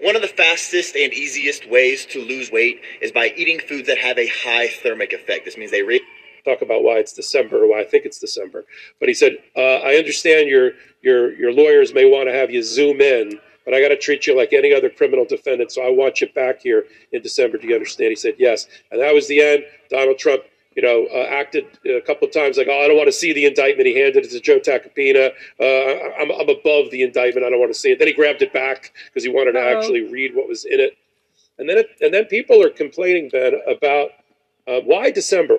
[0.00, 3.98] One of the fastest and easiest ways to lose weight is by eating foods that
[3.98, 5.44] have a high thermic effect.
[5.44, 6.00] This means they raise
[6.48, 8.60] talk about why it's December, or why I think it's December.
[9.00, 10.66] But he said, uh, I understand your
[11.02, 14.26] your your lawyers may want to have you zoom in, but I got to treat
[14.26, 15.72] you like any other criminal defendant.
[15.72, 17.58] So I want you back here in December.
[17.58, 18.08] Do you understand?
[18.08, 18.66] He said, yes.
[18.90, 19.60] And that was the end.
[19.90, 20.42] Donald Trump,
[20.74, 23.32] you know, uh, acted a couple of times like, oh, I don't want to see
[23.34, 23.86] the indictment.
[23.86, 25.32] He handed it to Joe Tacopina.
[25.60, 27.44] Uh, I'm, I'm above the indictment.
[27.46, 27.98] I don't want to see it.
[27.98, 29.78] Then he grabbed it back because he wanted to Uh-oh.
[29.78, 30.96] actually read what was in it.
[31.58, 34.10] And then it, and then people are complaining, Ben, about
[34.66, 35.58] uh, why December.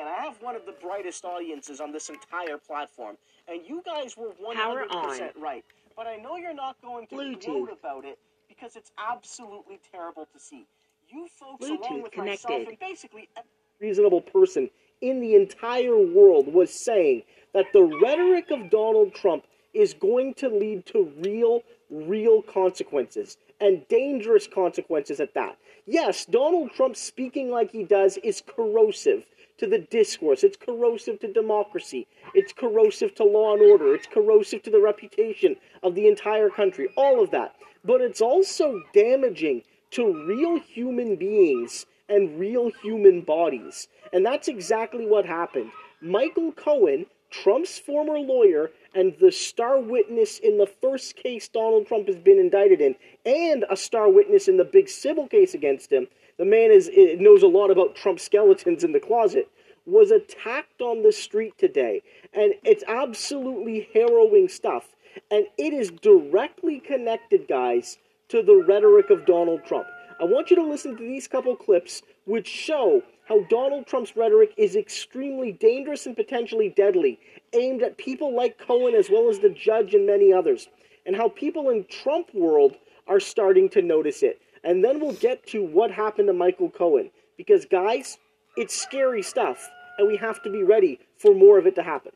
[0.00, 0.20] Say it again.
[0.20, 3.16] I have one of the brightest audiences on this entire platform,
[3.48, 5.64] and you guys were 100% right.
[5.96, 7.44] But I know you're not going to Bluetooth.
[7.44, 10.66] gloat about it because it's absolutely terrible to see.
[11.08, 12.68] You folks, along Bluetooth with myself, connected.
[12.68, 14.70] and basically every reasonable person
[15.00, 17.22] in the entire world was saying
[17.52, 23.86] that the rhetoric of Donald Trump is going to lead to real, real consequences and
[23.88, 25.56] dangerous consequences at that.
[25.86, 29.24] Yes, Donald Trump speaking like he does is corrosive
[29.60, 30.42] to the discourse.
[30.42, 32.06] It's corrosive to democracy.
[32.34, 33.94] It's corrosive to law and order.
[33.94, 36.88] It's corrosive to the reputation of the entire country.
[36.96, 37.54] All of that.
[37.84, 43.88] But it's also damaging to real human beings and real human bodies.
[44.12, 45.70] And that's exactly what happened.
[46.00, 52.08] Michael Cohen, Trump's former lawyer and the star witness in the first case Donald Trump
[52.08, 56.08] has been indicted in, and a star witness in the big civil case against him,
[56.40, 59.50] the man is knows a lot about Trump skeletons in the closet,
[59.84, 62.00] was attacked on the street today.
[62.32, 64.88] And it's absolutely harrowing stuff.
[65.30, 67.98] And it is directly connected, guys,
[68.30, 69.86] to the rhetoric of Donald Trump.
[70.18, 74.54] I want you to listen to these couple clips which show how Donald Trump's rhetoric
[74.56, 77.20] is extremely dangerous and potentially deadly,
[77.52, 80.68] aimed at people like Cohen as well as the judge and many others,
[81.04, 82.76] and how people in Trump world
[83.06, 84.40] are starting to notice it.
[84.64, 88.18] And then we'll get to what happened to Michael Cohen because guys,
[88.56, 92.12] it's scary stuff and we have to be ready for more of it to happen.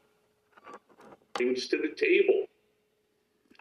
[1.37, 2.47] things to the table.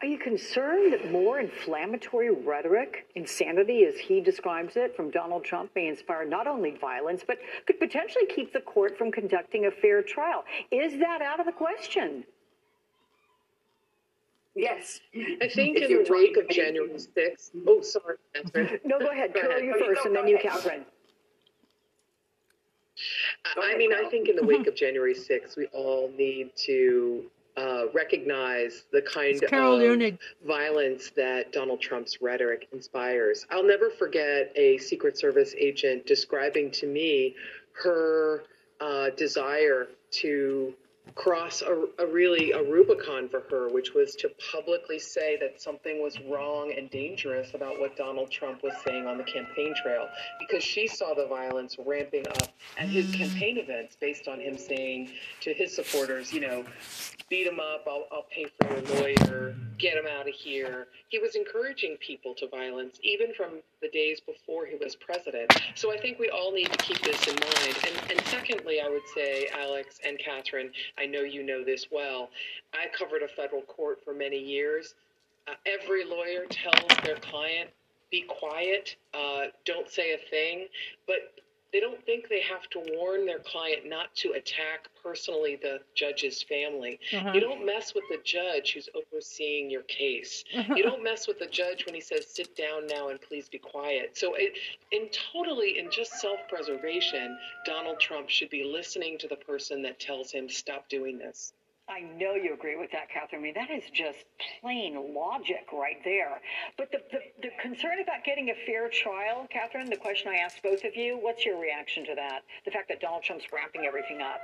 [0.02, 5.70] Are you concerned that more inflammatory rhetoric, insanity as he describes it, from Donald Trump
[5.74, 10.02] may inspire not only violence, but could potentially keep the court from conducting a fair
[10.02, 10.44] trial?
[10.70, 12.24] Is that out of the question?
[14.54, 15.00] Yes.
[15.42, 18.78] I think in the wake of January 6th, oh, sorry, Catherine.
[18.84, 19.34] No, go ahead.
[19.34, 19.64] Go Carol, ahead.
[19.64, 20.50] you first, go, and then you, ahead.
[20.52, 20.84] Catherine.
[23.56, 27.24] I I mean, I think in the wake of January 6th, we all need to
[27.56, 30.18] uh, recognize the kind Carol of Leonnig.
[30.46, 33.46] violence that Donald Trump's rhetoric inspires.
[33.50, 37.34] I'll never forget a Secret Service agent describing to me
[37.82, 38.44] her
[38.80, 40.74] uh, desire to
[41.14, 46.02] cross a, a really a Rubicon for her, which was to publicly say that something
[46.02, 50.08] was wrong and dangerous about what Donald Trump was saying on the campaign trail,
[50.40, 52.48] because she saw the violence ramping up
[52.78, 56.64] at his campaign events based on him saying to his supporters, you know,
[57.28, 60.88] beat him up, I'll, I'll pay for your lawyer, get him out of here.
[61.08, 65.52] He was encouraging people to violence, even from the days before he was president.
[65.74, 67.76] So I think we all need to keep this in mind.
[67.86, 72.30] And, and secondly, I would say, Alex and Catherine, I know you know this well.
[72.72, 74.94] I covered a federal court for many years.
[75.46, 77.70] Uh, every lawyer tells their client,
[78.10, 80.66] be quiet, uh, don't say a thing.
[81.06, 81.43] But
[81.74, 86.40] they don't think they have to warn their client not to attack personally the judge's
[86.40, 87.00] family.
[87.12, 87.32] Uh-huh.
[87.34, 90.44] You don't mess with the judge who's overseeing your case.
[90.76, 93.58] you don't mess with the judge when he says, sit down now and please be
[93.58, 94.16] quiet.
[94.16, 94.52] So, it,
[94.92, 99.98] in totally, in just self preservation, Donald Trump should be listening to the person that
[99.98, 101.54] tells him, stop doing this.
[101.86, 103.42] I know you agree with that, Catherine.
[103.42, 104.24] I mean, that is just
[104.60, 106.40] plain logic right there.
[106.78, 110.62] But the, the, the concern about getting a fair trial, Catherine, the question I asked
[110.62, 112.40] both of you, what's your reaction to that?
[112.64, 114.40] The fact that Donald Trump's ramping everything up.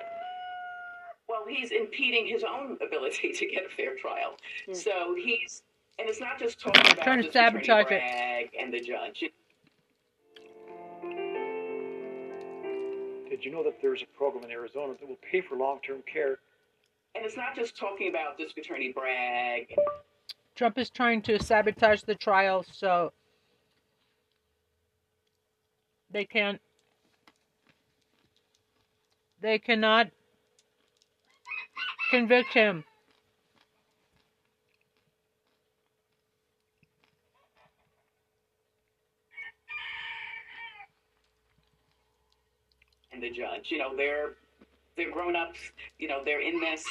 [1.28, 4.36] Well, he's impeding his own ability to get a fair trial.
[4.66, 4.74] Hmm.
[4.74, 5.62] So he's,
[5.99, 8.51] and it's not just talking about Trying to District sabotage it.
[8.59, 9.24] And the judge.
[13.30, 16.38] Did you know that there's a program in Arizona that will pay for long-term care?
[17.14, 19.74] And it's not just talking about District Attorney Bragg.
[20.54, 23.12] Trump is trying to sabotage the trial so
[26.11, 26.61] they can't
[29.40, 30.08] they cannot
[32.11, 32.84] convict him.
[43.12, 43.70] and the judge.
[43.70, 44.34] You know, they're
[45.01, 45.59] they're grown ups.
[45.98, 46.84] You know, they're in this.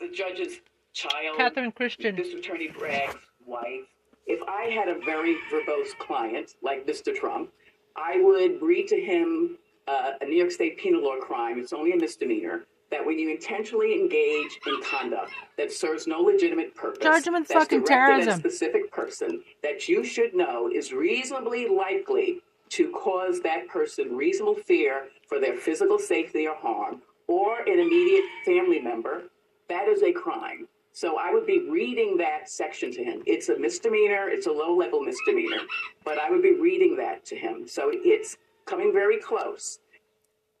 [0.00, 0.60] The judge's
[0.92, 2.16] child, Catherine Christian.
[2.16, 3.86] This Attorney Bragg's wife.
[4.26, 7.14] If I had a very verbose client like Mr.
[7.14, 7.50] Trump,
[7.96, 9.58] I would read to him
[9.88, 11.58] uh, a New York State penal law crime.
[11.58, 12.64] It's only a misdemeanor.
[12.92, 17.46] That when you intentionally engage in conduct that serves no legitimate purpose, Charge him with
[17.46, 18.38] that's fucking at a terrorism.
[18.40, 22.40] specific person that you should know is reasonably likely
[22.70, 28.24] to cause that person reasonable fear for their physical safety or harm, or an immediate
[28.44, 29.22] family member,
[29.68, 30.66] that is a crime.
[30.92, 33.22] So I would be reading that section to him.
[33.26, 35.62] It's a misdemeanor, it's a low level misdemeanor,
[36.04, 37.68] but I would be reading that to him.
[37.68, 39.78] So it's coming very close.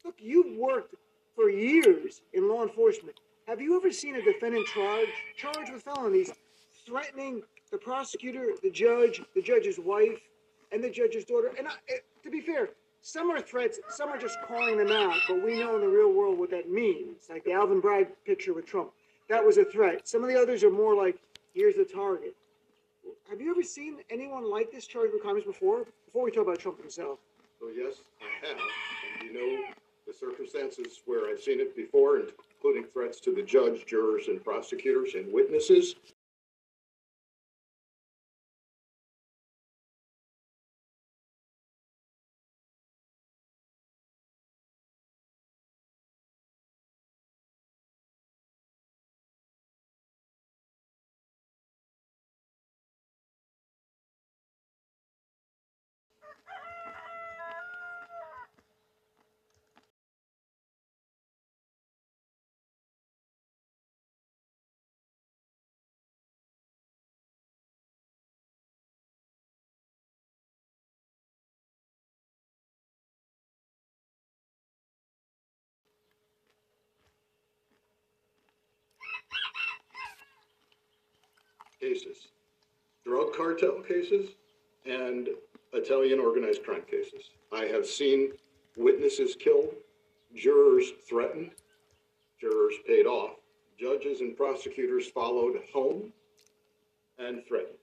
[0.04, 0.94] Look, you've worked
[1.34, 3.16] for years in law enforcement.
[3.48, 6.30] Have you ever seen a defendant charged charged with felonies,
[6.86, 7.42] threatening
[7.72, 10.20] the prosecutor, the judge, the judge's wife,
[10.70, 11.50] and the judge's daughter?
[11.58, 12.70] And I, eh, to be fair,
[13.02, 15.16] some are threats, some are just calling them out.
[15.28, 17.28] But we know in the real world what that means.
[17.28, 18.92] Like the Alvin Bragg picture with Trump,
[19.28, 20.08] that was a threat.
[20.08, 21.18] Some of the others are more like,
[21.54, 22.34] "Here's the target."
[23.28, 25.86] Have you ever seen anyone like this charged with crimes before?
[26.06, 27.18] Before we talk about Trump himself.
[27.58, 28.58] So yes, I have,
[29.20, 29.64] and you know
[30.06, 35.14] the circumstances where I've seen it before, including threats to the judge, jurors, and prosecutors
[35.14, 35.96] and witnesses.
[81.80, 82.28] Cases,
[83.04, 84.30] drug cartel cases,
[84.86, 85.28] and
[85.72, 87.30] Italian organized crime cases.
[87.52, 88.32] I have seen
[88.76, 89.74] witnesses killed,
[90.34, 91.52] jurors threatened,
[92.40, 93.36] jurors paid off,
[93.78, 96.12] judges and prosecutors followed home
[97.18, 97.78] and threatened,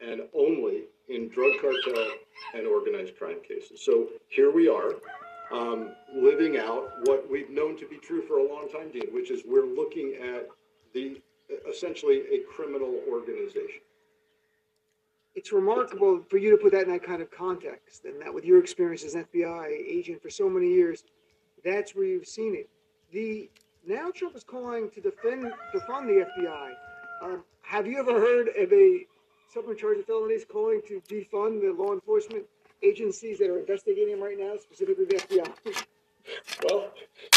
[0.00, 2.12] and only in drug cartel
[2.54, 3.84] and organized crime cases.
[3.84, 4.94] So here we are,
[5.52, 9.30] um, living out what we've known to be true for a long time, Dean, which
[9.30, 10.48] is we're looking at
[10.94, 11.20] the
[11.68, 13.80] essentially a criminal organization.
[15.34, 18.44] it's remarkable for you to put that in that kind of context and that with
[18.44, 21.04] your experience as an FBI agent for so many years,
[21.64, 22.68] that's where you've seen it.
[23.12, 23.50] The
[23.86, 25.44] now Trump is calling to defend
[25.74, 26.72] defund the FBI.
[27.22, 29.06] Um, have you ever heard of a
[29.52, 32.44] someone charged with felonies calling to defund the law enforcement
[32.82, 35.84] agencies that are investigating him right now, specifically the FBI?
[36.64, 36.90] Well,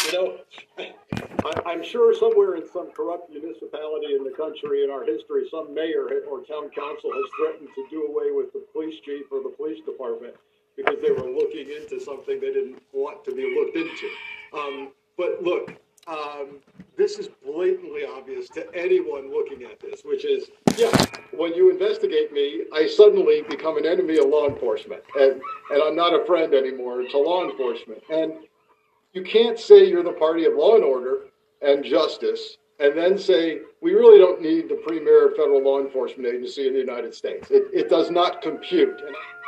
[0.06, 0.38] you know,
[0.78, 5.74] I, I'm sure somewhere in some corrupt municipality in the country in our history, some
[5.74, 9.54] mayor or town council has threatened to do away with the police chief or the
[9.56, 10.36] police department
[10.76, 14.10] because they were looking into something they didn't want to be looked into.
[14.54, 15.74] Um, but look,
[16.08, 16.60] um,
[16.98, 20.92] this is blatantly obvious to anyone looking at this, which is, yeah,
[21.32, 25.96] when you investigate me, I suddenly become an enemy of law enforcement, and and I'm
[25.96, 28.02] not a friend anymore to law enforcement.
[28.10, 28.34] And
[29.16, 31.22] you can't say you're the party of law and order
[31.62, 36.68] and justice, and then say we really don't need the premier federal law enforcement agency
[36.68, 37.50] in the United States.
[37.50, 39.02] It, it does not compute.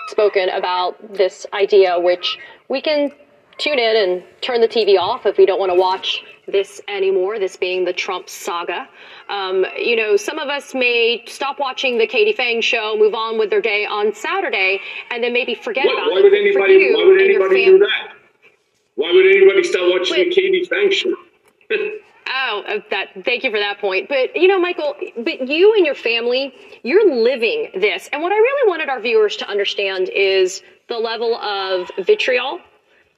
[0.07, 2.37] Spoken about this idea, which
[2.69, 3.11] we can
[3.57, 7.37] tune in and turn the TV off if we don't want to watch this anymore,
[7.39, 8.87] this being the Trump saga.
[9.27, 13.37] Um, you know, some of us may stop watching the Katie Phang show, move on
[13.37, 14.79] with their day on Saturday,
[15.11, 16.23] and then maybe forget Why, about why it.
[16.23, 16.73] would But for anybody?
[16.75, 18.16] you Why would and your anybody do that?
[18.97, 21.15] Why would anybody start watching the Katie Phang show?
[22.29, 23.07] Oh, uh, that.
[23.23, 24.09] Thank you for that point.
[24.09, 28.35] But you know, Michael, but you and your family, you're living this, and what I
[28.35, 32.59] really wanted our viewers to understand is the level of vitriol,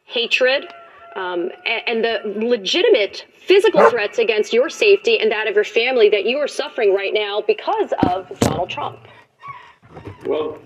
[0.06, 0.72] hatred,
[1.16, 6.08] um, a- and, the legitimate physical threats against your safety and that of your family
[6.10, 9.00] that you are suffering right now because of Donald Trump.
[10.26, 10.60] Well,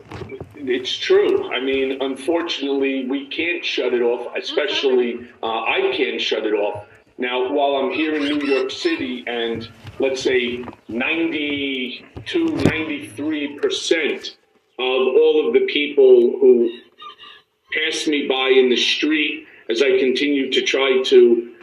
[0.55, 1.51] it's true.
[1.53, 6.85] I mean, unfortunately, we can't shut it off, especially uh, I can't shut it off.
[7.17, 9.69] Now, while I'm here in New York City and
[9.99, 14.35] let's say 92, 93%
[14.79, 16.71] of all of the people who
[17.73, 21.53] pass me by in the street as I continue to try to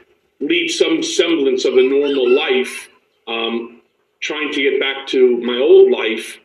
[0.40, 2.88] lead some semblance of a normal life,
[3.26, 3.82] um,
[4.20, 6.38] trying to get back to my old life,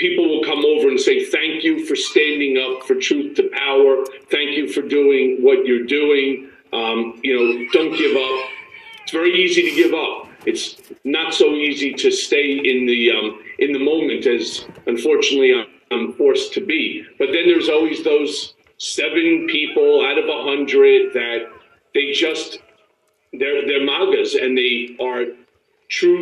[0.00, 4.04] people will come over and say, Thank you for standing up for truth to power.
[4.30, 6.48] Thank you for doing what you're doing.
[6.72, 8.48] Um, you know, don't give up.
[9.02, 10.28] It's very easy to give up.
[10.46, 16.12] It's not so easy to stay in the um, in the moment as unfortunately I'm,
[16.14, 17.04] forced to be.
[17.18, 21.50] But then there's always those seven people out of a hundred that
[21.94, 22.58] they just
[23.32, 25.24] they're they're magas and they are
[25.88, 26.20] true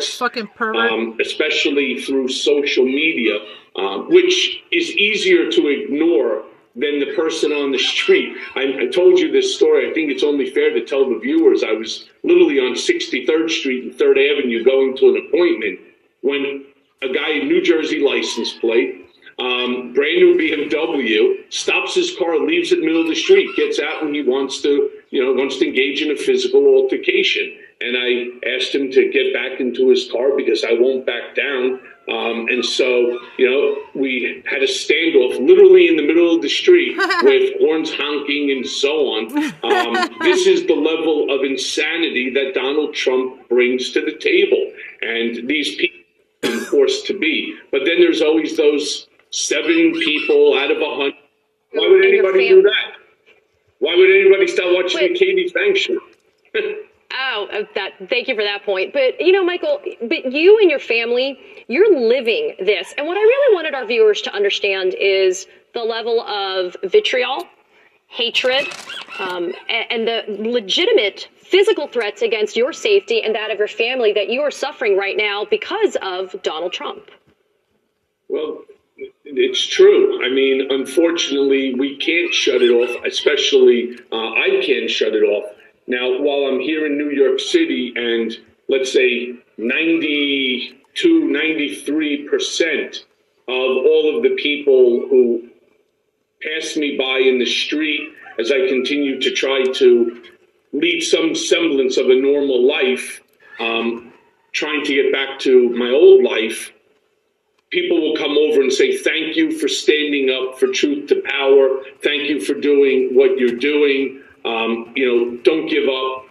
[0.00, 0.92] Fucking pervert.
[0.92, 3.38] um, especially through social media,
[3.76, 8.36] um, which is easier to ignore than the person on the street.
[8.54, 9.90] I, I told you this story.
[9.90, 11.64] I think it's only fair to tell the viewers.
[11.64, 15.80] I was literally on 63rd Street and 3rd Avenue going to an appointment
[16.22, 16.66] when
[17.02, 19.06] a guy in New Jersey license plate,
[19.38, 23.54] um, brand new BMW, stops his car, leaves it in the middle of the street,
[23.56, 27.56] gets out and he wants to, you know, wants to engage in a physical altercation.
[27.80, 31.80] And I asked him to get back into his car because I won't back down.
[32.08, 36.48] Um, and so, you know, we had a standoff literally in the middle of the
[36.48, 39.36] street with horns honking and so on.
[39.62, 44.72] Um, this is the level of insanity that Donald Trump brings to the table.
[45.02, 46.00] And these people
[46.44, 47.56] are forced to be.
[47.70, 51.14] But then there's always those seven people out of a hundred.
[51.72, 52.92] Why would anybody do that?
[53.80, 55.98] Why would anybody start watching the Katie Phang show?
[57.12, 57.92] Oh, uh, that.
[58.10, 58.92] Thank you for that point.
[58.92, 61.38] But you know, Michael, but you and your family,
[61.68, 66.20] you're living this, and what I really wanted our viewers to understand is the level
[66.22, 67.44] of vitriol,
[68.08, 68.68] hatred,
[69.18, 74.12] um, a- and the legitimate physical threats against your safety and that of your family
[74.12, 77.10] that you are suffering right now because of Donald Trump.
[78.28, 78.64] Well,
[79.24, 80.22] it's true.
[80.24, 85.54] I mean, unfortunately, we can't shut it off, especially uh, I can't shut it off.
[85.88, 88.36] Now, while I'm here in New York City and
[88.68, 90.74] let's say 92,
[91.24, 93.04] 93%
[93.48, 95.48] of all of the people who
[96.42, 100.22] pass me by in the street as I continue to try to
[100.74, 103.22] lead some semblance of a normal life,
[103.58, 104.12] um,
[104.52, 106.70] trying to get back to my old life,
[107.70, 111.82] people will come over and say, Thank you for standing up for truth to power.
[112.02, 114.22] Thank you for doing what you're doing.
[114.44, 116.24] Um, you know, don't give up.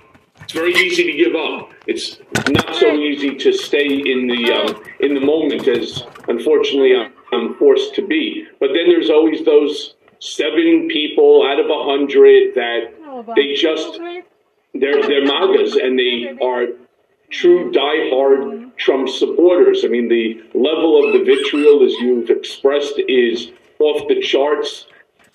[0.43, 1.71] It's very easy to give up.
[1.87, 7.55] It's not so easy to stay in the um, in the moment as unfortunately I'm,
[7.55, 8.47] forced to be.
[8.59, 12.93] But then there's always those seven people out of a hundred that
[13.35, 13.99] they just
[14.73, 16.67] they're they're magas and they are
[17.29, 19.83] true diehard Trump supporters.
[19.83, 24.87] I mean, the level of the vitriol, as you've expressed, is off the charts,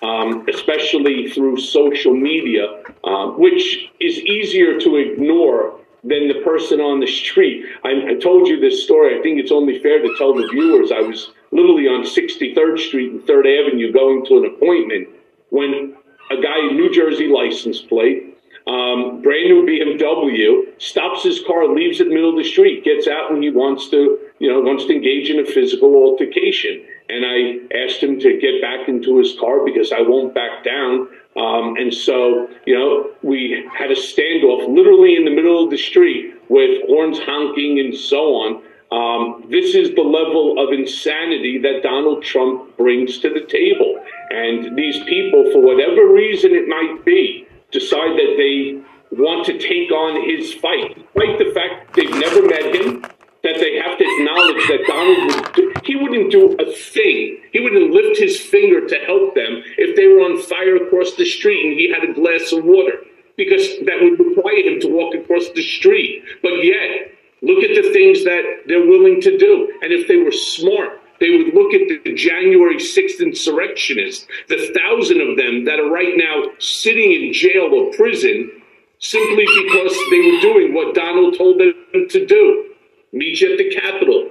[0.02, 6.98] um, especially through social media, um, which is easier to ignore than the person on
[6.98, 7.64] the street.
[7.84, 9.18] I, I told you this story.
[9.18, 10.90] I think it's only fair to tell the viewers.
[10.90, 15.08] I was literally on 63rd Street and 3rd Avenue going to an appointment
[15.50, 15.96] when
[16.30, 18.32] a guy in New Jersey license plate
[18.66, 23.32] um, brand new BMW, stops his car, leaves it middle of the street, gets out
[23.32, 26.84] when he wants to, you know, wants to engage in a physical altercation.
[27.08, 31.08] And I asked him to get back into his car because I won't back down.
[31.36, 35.78] Um, and so, you know, we had a standoff literally in the middle of the
[35.78, 38.62] street with horns honking and so on.
[38.92, 44.04] Um, this is the level of insanity that Donald Trump brings to the table.
[44.30, 48.82] And these people, for whatever reason it might be, decide that they
[49.16, 53.04] want to take on his fight, despite the fact they've never met him,
[53.42, 57.40] that they have to acknowledge that Donald would do, he wouldn't do a thing.
[57.52, 61.24] He wouldn't lift his finger to help them if they were on fire across the
[61.24, 63.02] street and he had a glass of water
[63.36, 66.22] because that would require him to walk across the street.
[66.42, 67.12] But yet,
[67.42, 69.72] look at the things that they're willing to do.
[69.82, 75.20] And if they were smart, they would look at the January 6th insurrectionists, the thousand
[75.20, 78.50] of them that are right now sitting in jail or prison
[78.98, 81.74] simply because they were doing what Donald told them
[82.08, 82.71] to do.
[83.12, 84.30] Meet you at the Capitol.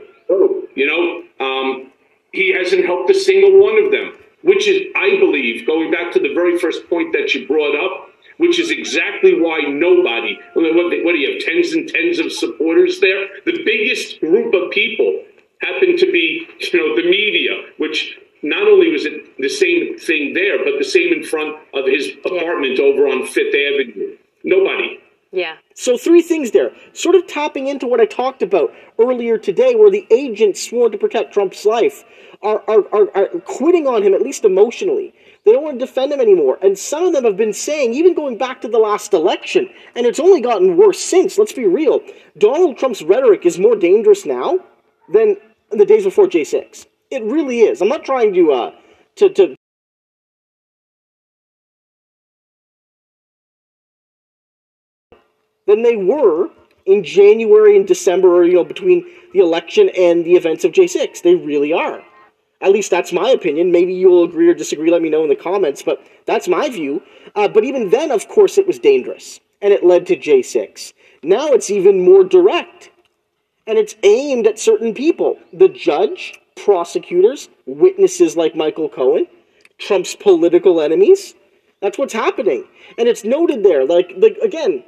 [0.75, 1.91] You know, um,
[2.31, 4.13] he hasn't helped a single one of them,
[4.43, 8.09] which is, I believe, going back to the very first point that you brought up,
[8.37, 12.99] which is exactly why nobody, what, what do you have, tens and tens of supporters
[13.01, 13.27] there?
[13.45, 15.23] The biggest group of people
[15.59, 20.33] happened to be, you know, the media, which not only was it the same thing
[20.33, 24.17] there, but the same in front of his apartment over on Fifth Avenue.
[24.43, 25.00] Nobody.
[25.31, 25.55] Yeah.
[25.75, 29.89] So three things there, sort of tapping into what I talked about earlier today, where
[29.89, 32.03] the agents sworn to protect Trump's life
[32.43, 35.13] are, are, are, are quitting on him, at least emotionally.
[35.45, 36.59] They don't want to defend him anymore.
[36.61, 40.05] And some of them have been saying, even going back to the last election, and
[40.05, 42.01] it's only gotten worse since, let's be real,
[42.37, 44.59] Donald Trump's rhetoric is more dangerous now
[45.13, 45.37] than
[45.69, 46.85] the days before J6.
[47.09, 47.81] It really is.
[47.81, 48.71] I'm not trying to, uh,
[49.15, 49.55] to, to
[55.71, 56.49] than they were
[56.85, 61.21] in January and December, or you know, between the election and the events of J6.
[61.21, 62.03] They really are.
[62.61, 63.71] At least that's my opinion.
[63.71, 64.91] Maybe you'll agree or disagree.
[64.91, 65.81] Let me know in the comments.
[65.81, 67.01] But that's my view.
[67.35, 70.93] Uh, but even then, of course, it was dangerous, and it led to J6.
[71.23, 72.91] Now it's even more direct,
[73.65, 79.27] and it's aimed at certain people: the judge, prosecutors, witnesses like Michael Cohen,
[79.77, 81.33] Trump's political enemies.
[81.81, 82.67] That's what's happening,
[82.99, 83.85] and it's noted there.
[83.85, 84.83] Like, like again,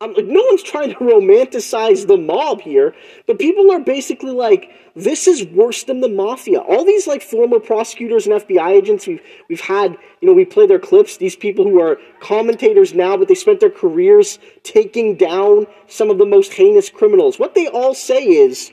[0.00, 2.94] I'm like, no one's trying to romanticize the mob here,
[3.26, 6.60] but people are basically like, this is worse than the mafia.
[6.60, 10.66] All these like former prosecutors and FBI agents we've we've had, you know, we play
[10.66, 11.16] their clips.
[11.16, 16.18] These people who are commentators now, but they spent their careers taking down some of
[16.18, 17.40] the most heinous criminals.
[17.40, 18.70] What they all say is,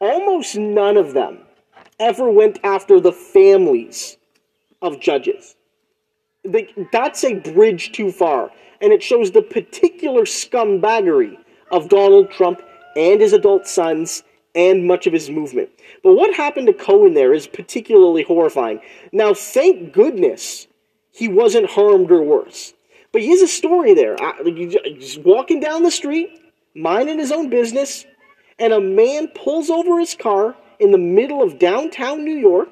[0.00, 1.38] almost none of them
[2.00, 4.16] ever went after the families
[4.82, 5.54] of judges.
[6.44, 8.50] They, that's a bridge too far
[8.80, 11.36] and it shows the particular scumbaggery
[11.70, 12.60] of Donald Trump
[12.96, 14.22] and his adult sons
[14.54, 15.70] and much of his movement.
[16.02, 18.80] But what happened to Cohen there is particularly horrifying.
[19.12, 20.66] Now, thank goodness
[21.12, 22.74] he wasn't harmed or worse.
[23.12, 24.16] But he has a story there.
[24.44, 26.40] He's walking down the street,
[26.74, 28.04] minding his own business,
[28.58, 32.68] and a man pulls over his car in the middle of downtown New York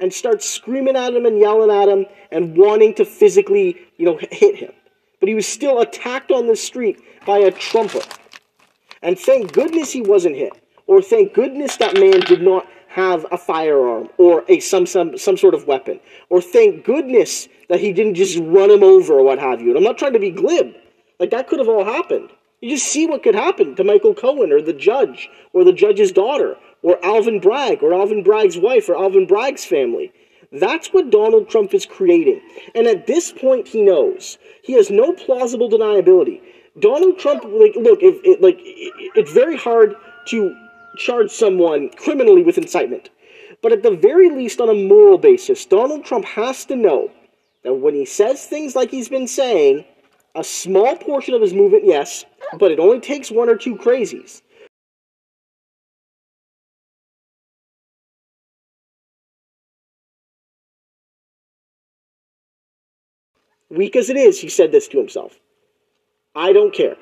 [0.00, 4.18] and starts screaming at him and yelling at him and wanting to physically, you know,
[4.30, 4.72] hit him
[5.24, 8.02] but he was still attacked on the street by a trumper.
[9.00, 10.52] And thank goodness he wasn't hit,
[10.86, 15.38] or thank goodness that man did not have a firearm or a some some some
[15.38, 15.98] sort of weapon,
[16.28, 19.68] or thank goodness that he didn't just run him over or what have you.
[19.68, 20.74] And I'm not trying to be glib,
[21.18, 22.28] like that could have all happened.
[22.60, 26.12] You just see what could happen to Michael Cohen or the judge or the judge's
[26.12, 30.12] daughter or Alvin Bragg or Alvin Bragg's wife or Alvin Bragg's family.
[30.54, 32.40] That's what Donald Trump is creating.
[32.74, 34.38] And at this point, he knows.
[34.62, 36.40] He has no plausible deniability.
[36.78, 39.94] Donald Trump, like, look, if, it, like, it's very hard
[40.28, 40.54] to
[40.96, 43.10] charge someone criminally with incitement.
[43.62, 47.10] But at the very least, on a moral basis, Donald Trump has to know
[47.64, 49.84] that when he says things like he's been saying,
[50.36, 52.24] a small portion of his movement, yes,
[52.58, 54.42] but it only takes one or two crazies.
[63.74, 65.40] Weak as it is, he said this to himself.
[66.34, 66.96] I don't care.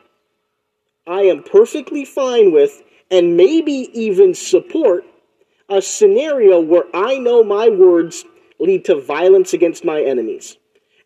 [1.07, 5.05] I am perfectly fine with, and maybe even support,
[5.69, 8.25] a scenario where I know my words
[8.59, 10.57] lead to violence against my enemies.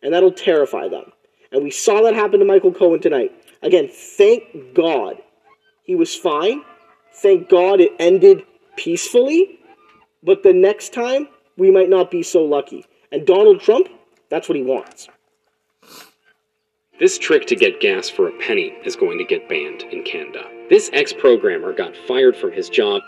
[0.01, 1.11] And that'll terrify them.
[1.51, 3.31] And we saw that happen to Michael Cohen tonight.
[3.61, 5.15] Again, thank God
[5.83, 6.63] he was fine.
[7.13, 8.43] Thank God it ended
[8.75, 9.59] peacefully.
[10.23, 12.85] But the next time, we might not be so lucky.
[13.11, 13.87] And Donald Trump,
[14.29, 15.07] that's what he wants.
[16.99, 20.49] This trick to get gas for a penny is going to get banned in Canada.
[20.67, 23.03] This ex programmer got fired from his job.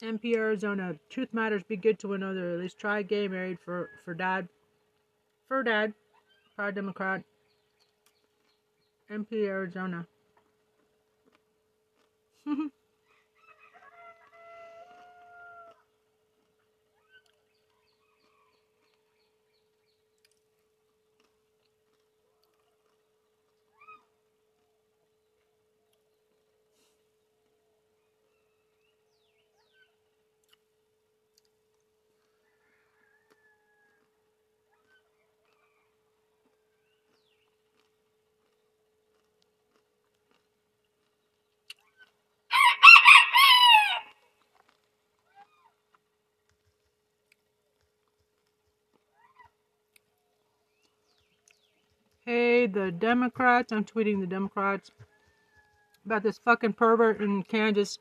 [0.00, 0.94] MP Arizona.
[1.10, 1.62] Truth matters.
[1.64, 2.54] Be good to one another.
[2.54, 4.48] At least try gay married for for dad.
[5.48, 5.92] For dad.
[6.60, 7.22] Proud Democrat,
[9.10, 10.06] MP Arizona.
[52.26, 53.72] Hey, the Democrats.
[53.72, 54.90] I'm tweeting the Democrats
[56.04, 57.98] about this fucking pervert in Kansas.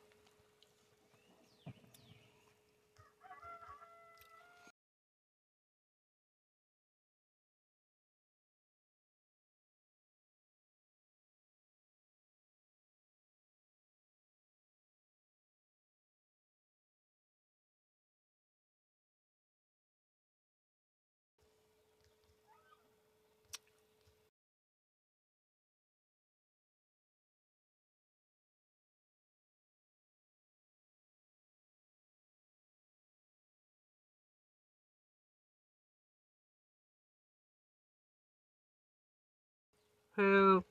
[40.19, 40.65] Who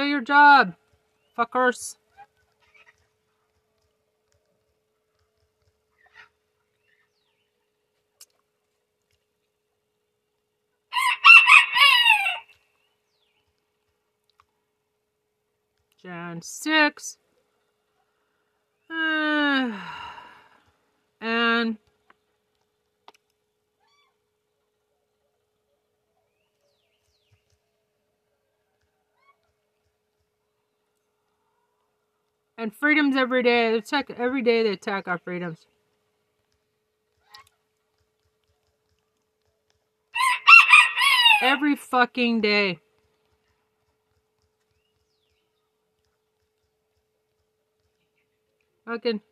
[0.00, 0.74] do your job,
[1.36, 1.96] fuckers.
[16.02, 17.18] Jan 6.
[18.88, 19.70] Uh,
[21.20, 21.76] and
[32.60, 33.72] and freedoms every day.
[33.72, 34.62] They attack every day.
[34.62, 35.66] They attack our freedoms.
[41.42, 42.80] Every fucking day.
[48.84, 49.22] Fucking.